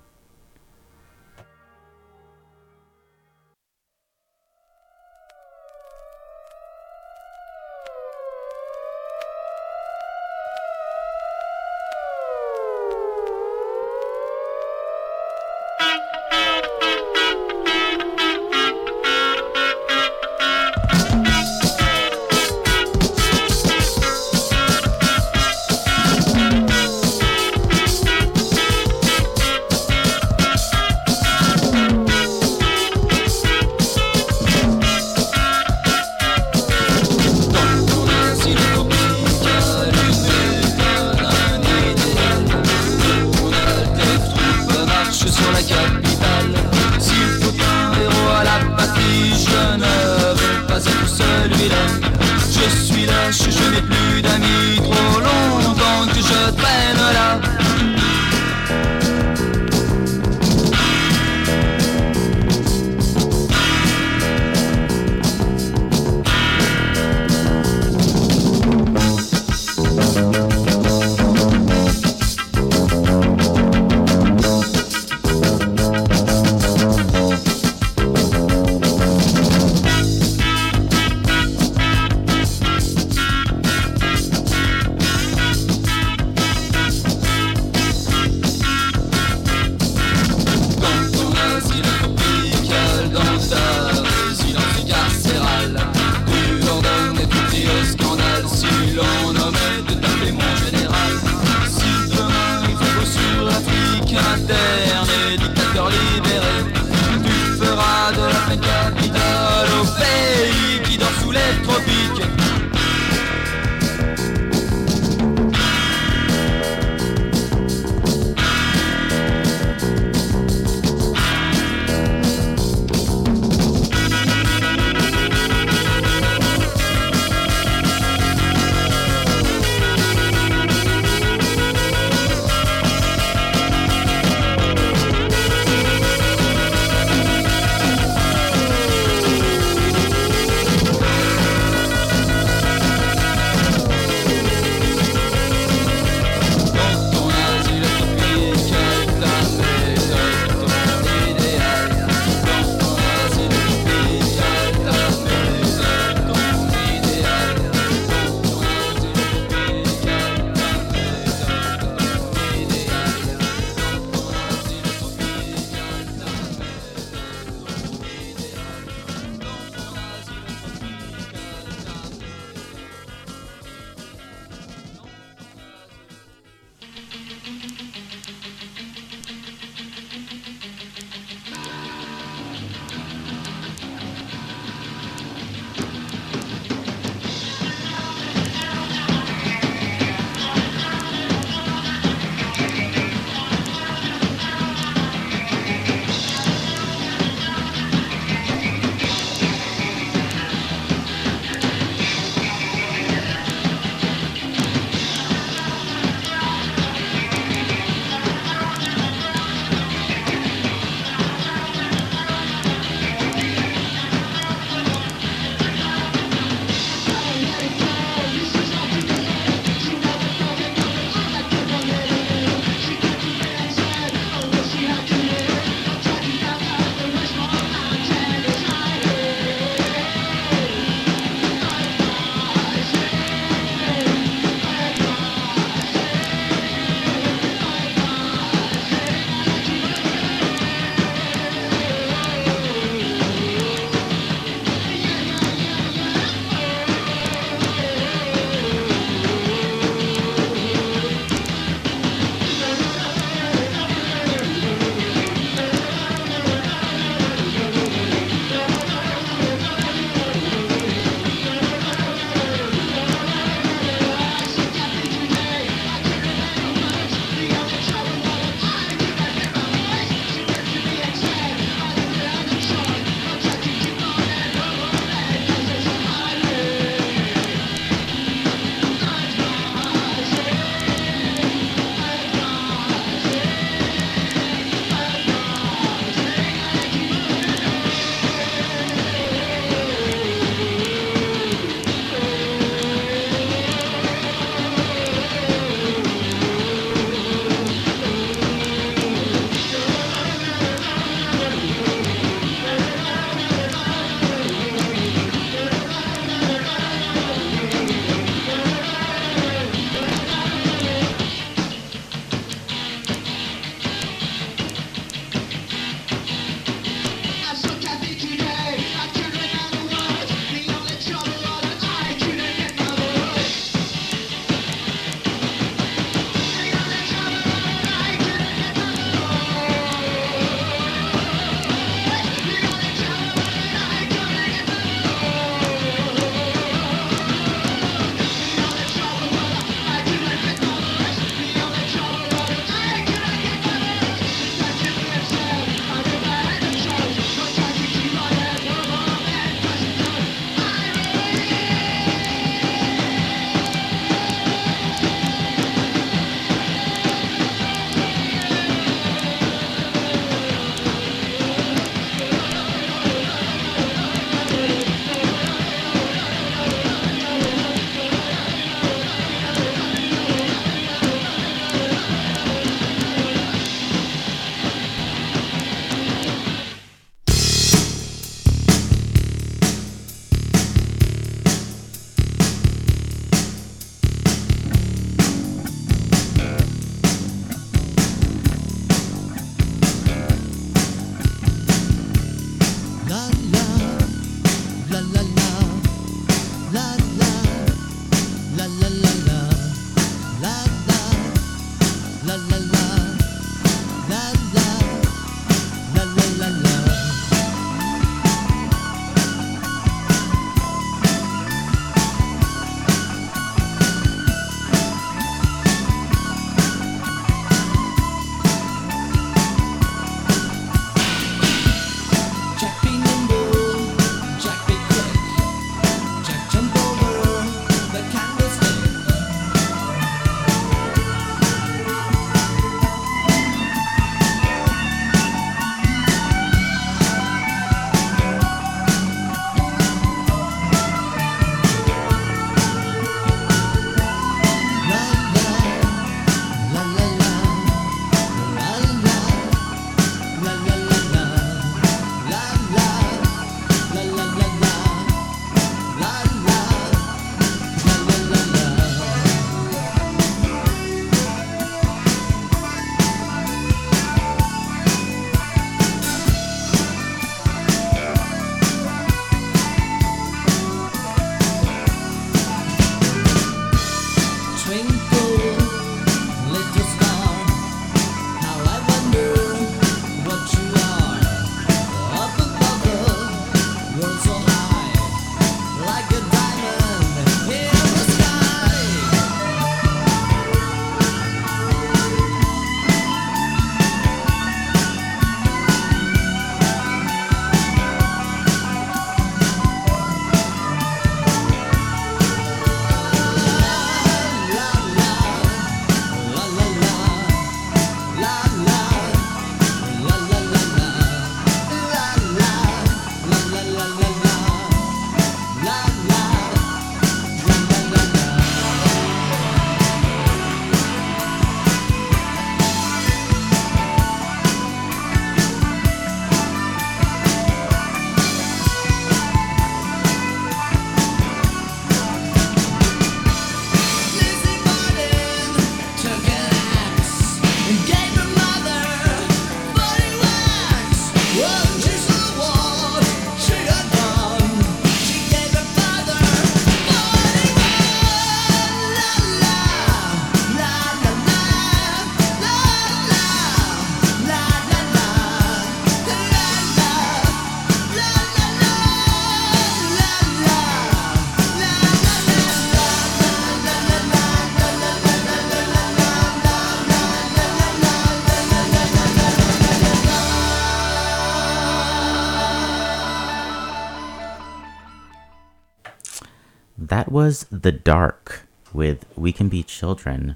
Was 577.14 577.45
The 577.52 577.72
Dark 577.72 578.48
with 578.73 579.06
We 579.15 579.31
Can 579.31 579.48
Be 579.48 579.61
Children. 579.61 580.35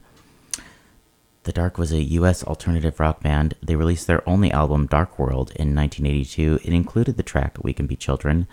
The 1.41 1.51
Dark 1.51 1.79
was 1.79 1.91
a 1.91 2.03
US 2.03 2.43
alternative 2.43 2.99
rock 2.99 3.23
band. 3.23 3.55
They 3.63 3.75
released 3.75 4.05
their 4.05 4.21
only 4.29 4.51
album, 4.51 4.85
Dark 4.85 5.17
World, 5.17 5.51
in 5.55 5.73
1982. 5.73 6.59
It 6.63 6.73
included 6.75 7.17
the 7.17 7.23
track 7.23 7.57
We 7.63 7.73
Can 7.73 7.87
Be 7.87 7.95
Children 7.95 8.45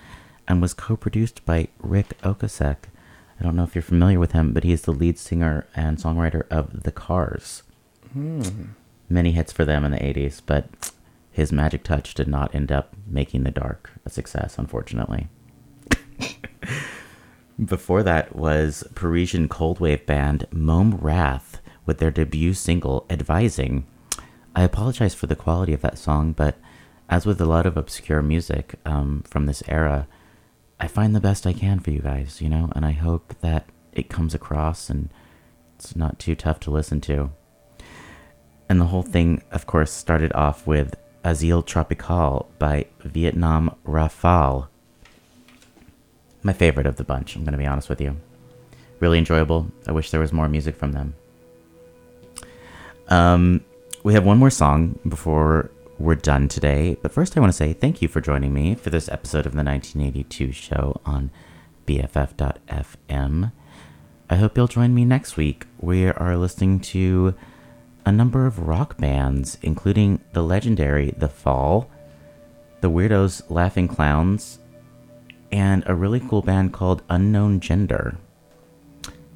and 0.49 0.63
was 0.63 0.73
co 0.73 0.97
produced 0.97 1.45
by 1.45 1.69
Ric 1.81 2.19
Ocasek. 2.23 2.77
I 3.39 3.43
don't 3.43 3.57
know 3.57 3.65
if 3.65 3.75
you're 3.75 3.83
familiar 3.83 4.19
with 4.19 4.33
him, 4.33 4.55
but 4.55 4.65
he 4.65 4.73
is 4.73 4.81
the 4.81 4.93
lead 4.93 5.19
singer 5.19 5.67
and 5.77 5.99
songwriter 5.99 6.49
of 6.49 6.85
The 6.85 6.93
Cars. 6.93 7.63
Hmm. 8.15 8.41
Many 9.11 9.33
hits 9.33 9.53
for 9.53 9.67
them 9.67 9.85
in 9.85 9.91
the 9.91 9.99
80s, 9.99 10.41
but 10.47 10.71
his 11.31 11.53
magic 11.53 11.83
touch 11.83 12.15
did 12.15 12.29
not 12.29 12.55
end 12.55 12.73
up 12.73 12.97
making 13.07 13.45
The 13.45 13.51
Dark 13.51 13.91
a 14.07 14.09
success, 14.09 14.57
unfortunately. 14.57 15.29
Before 17.63 18.03
that 18.03 18.35
was 18.35 18.83
Parisian 18.97 19.49
cold 19.49 19.79
wave 19.79 20.05
band 20.07 20.49
Mome 20.51 20.97
Wrath 20.97 21.61
with 21.87 21.99
their 21.99 22.11
debut 22.11 22.53
single 22.53 23.07
Advising. 23.09 23.87
I 24.57 24.63
apologize 24.63 25.15
for 25.15 25.29
the 25.29 25.37
quality 25.37 25.73
of 25.73 25.81
that 25.83 25.97
song, 25.97 26.33
but 26.33 26.59
as 27.09 27.27
with 27.27 27.41
a 27.41 27.47
lot 27.47 27.65
of 27.65 27.77
obscure 27.77 28.23
music 28.23 28.75
um, 28.85 29.23
from 29.29 29.47
this 29.47 29.63
era, 29.69 30.09
I 30.81 30.89
find 30.89 31.15
the 31.15 31.21
best 31.21 31.47
I 31.47 31.53
can 31.53 31.79
for 31.79 31.93
you 31.93 32.01
guys, 32.01 32.41
you 32.41 32.49
know, 32.49 32.73
and 32.75 32.85
I 32.85 32.91
hope 32.91 33.35
that 33.41 33.69
it 33.93 34.11
comes 34.11 34.35
across 34.35 34.91
and 34.91 35.11
it's 35.77 35.95
not 35.95 36.19
too 36.19 36.35
tough 36.35 36.59
to 36.61 36.73
listen 36.73 37.01
to. 37.03 37.31
And 38.69 38.81
the 38.81 38.87
whole 38.87 39.03
thing, 39.03 39.45
of 39.53 39.65
course, 39.67 39.93
started 39.93 40.33
off 40.33 40.67
with 40.67 40.97
Asile 41.25 41.65
Tropical 41.65 42.51
by 42.59 42.87
Vietnam 43.01 43.77
Rafale. 43.87 44.67
My 46.45 46.53
favorite 46.53 46.87
of 46.87 46.97
the 46.97 47.05
bunch, 47.05 47.35
I'm 47.35 47.43
going 47.43 47.53
to 47.53 47.59
be 47.59 47.67
honest 47.67 47.89
with 47.89 48.01
you. 48.01 48.17
Really 49.01 49.19
enjoyable. 49.19 49.73
I 49.87 49.93
wish 49.93 50.11
there 50.11 50.21
was 50.21 50.33
more 50.33 50.49
music 50.49 50.77
from 50.77 50.93
them. 50.93 51.15
Um, 53.09 53.65
we 54.03 54.13
have 54.13 54.25
one 54.25 54.39
more 54.39 54.51
song 54.51 54.99
before 55.09 55.71
we're 55.99 56.15
done 56.15 56.49
today, 56.49 56.97
but 57.01 57.13
first 57.13 57.37
I 57.37 57.41
want 57.41 57.53
to 57.53 57.57
say 57.57 57.73
thank 57.73 58.03
you 58.03 58.09
for 58.09 58.21
joining 58.21 58.53
me 58.53 58.75
for 58.75 58.91
this 58.91 59.09
episode 59.09 59.47
of 59.47 59.53
the 59.53 59.65
1982 59.65 60.53
show 60.53 61.01
on 61.07 61.31
BFF.fm. 61.87 63.53
I 64.29 64.37
hope 64.37 64.57
you'll 64.57 64.67
join 64.67 64.95
me 64.95 65.05
next 65.05 65.37
week. 65.37 65.67
We 65.81 66.07
are 66.07 66.37
listening 66.37 66.81
to 66.81 67.35
a 68.05 68.13
number 68.13 68.47
of 68.47 68.59
rock 68.59 68.99
bands, 68.99 69.57
including 69.63 70.21
the 70.33 70.43
legendary 70.43 71.13
The 71.17 71.29
Fall, 71.29 71.91
the 72.81 72.91
Weirdos 72.91 73.43
Laughing 73.49 73.89
Clowns, 73.89 74.59
and 75.55 75.85
a 75.87 75.95
really 75.95 76.19
cool 76.19 76.43
band 76.43 76.73
called 76.73 77.05
Unknown 77.09 77.61
Gender. 77.61 78.19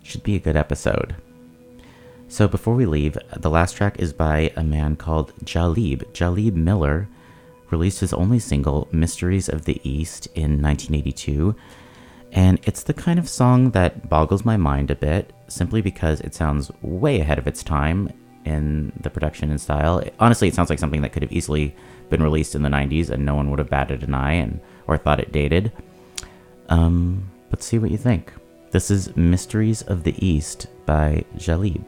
Should 0.03 0.25
be 0.25 0.35
a 0.35 0.41
good 0.41 0.57
episode. 0.57 1.15
So 2.27 2.49
before 2.49 2.75
we 2.75 2.87
leave, 2.87 3.17
the 3.37 3.49
last 3.49 3.77
track 3.77 4.01
is 4.01 4.13
by 4.13 4.53
a 4.57 4.65
man 4.65 4.97
called 4.97 5.33
Jalib. 5.45 6.03
Jalib 6.13 6.55
Miller 6.55 7.09
released 7.71 8.01
his 8.01 8.13
only 8.13 8.41
single, 8.41 8.89
Mysteries 8.91 9.49
of 9.49 9.65
the 9.65 9.81
East, 9.89 10.27
in 10.35 10.61
1982. 10.61 11.55
And 12.33 12.59
it's 12.65 12.83
the 12.83 12.95
kind 12.95 13.21
of 13.21 13.29
song 13.29 13.71
that 13.71 14.09
boggles 14.09 14.45
my 14.45 14.57
mind 14.57 14.91
a 14.91 14.97
bit, 14.97 15.33
simply 15.47 15.81
because 15.83 16.21
it 16.23 16.35
sounds 16.35 16.73
way 16.83 17.21
ahead 17.21 17.39
of 17.39 17.47
its 17.47 17.63
time 17.63 18.13
in 18.45 18.93
the 19.01 19.11
production 19.11 19.51
and 19.51 19.61
style. 19.61 20.03
Honestly, 20.19 20.49
it 20.49 20.55
sounds 20.55 20.69
like 20.69 20.81
something 20.81 21.03
that 21.03 21.13
could 21.13 21.23
have 21.23 21.33
easily 21.33 21.77
been 22.11 22.25
released 22.25 22.57
in 22.57 22.63
the 22.63 22.69
90s 22.69 23.09
and 23.09 23.25
no 23.25 23.37
one 23.37 23.51
would 23.51 23.61
have 23.61 23.71
batted 23.71 24.03
an 24.03 24.15
eye 24.15 24.33
and 24.33 24.61
or 24.89 24.99
thought 24.99 25.21
it 25.21 25.31
dated. 25.31 25.71
Um, 26.69 27.31
but 27.51 27.63
see 27.63 27.79
what 27.79 27.91
you 27.91 27.99
think. 27.99 28.33
This 28.71 28.91
is 28.91 29.17
Mysteries 29.17 29.83
of 29.83 30.05
the 30.05 30.15
East 30.25 30.67
by 30.85 31.25
Jalib. 31.37 31.83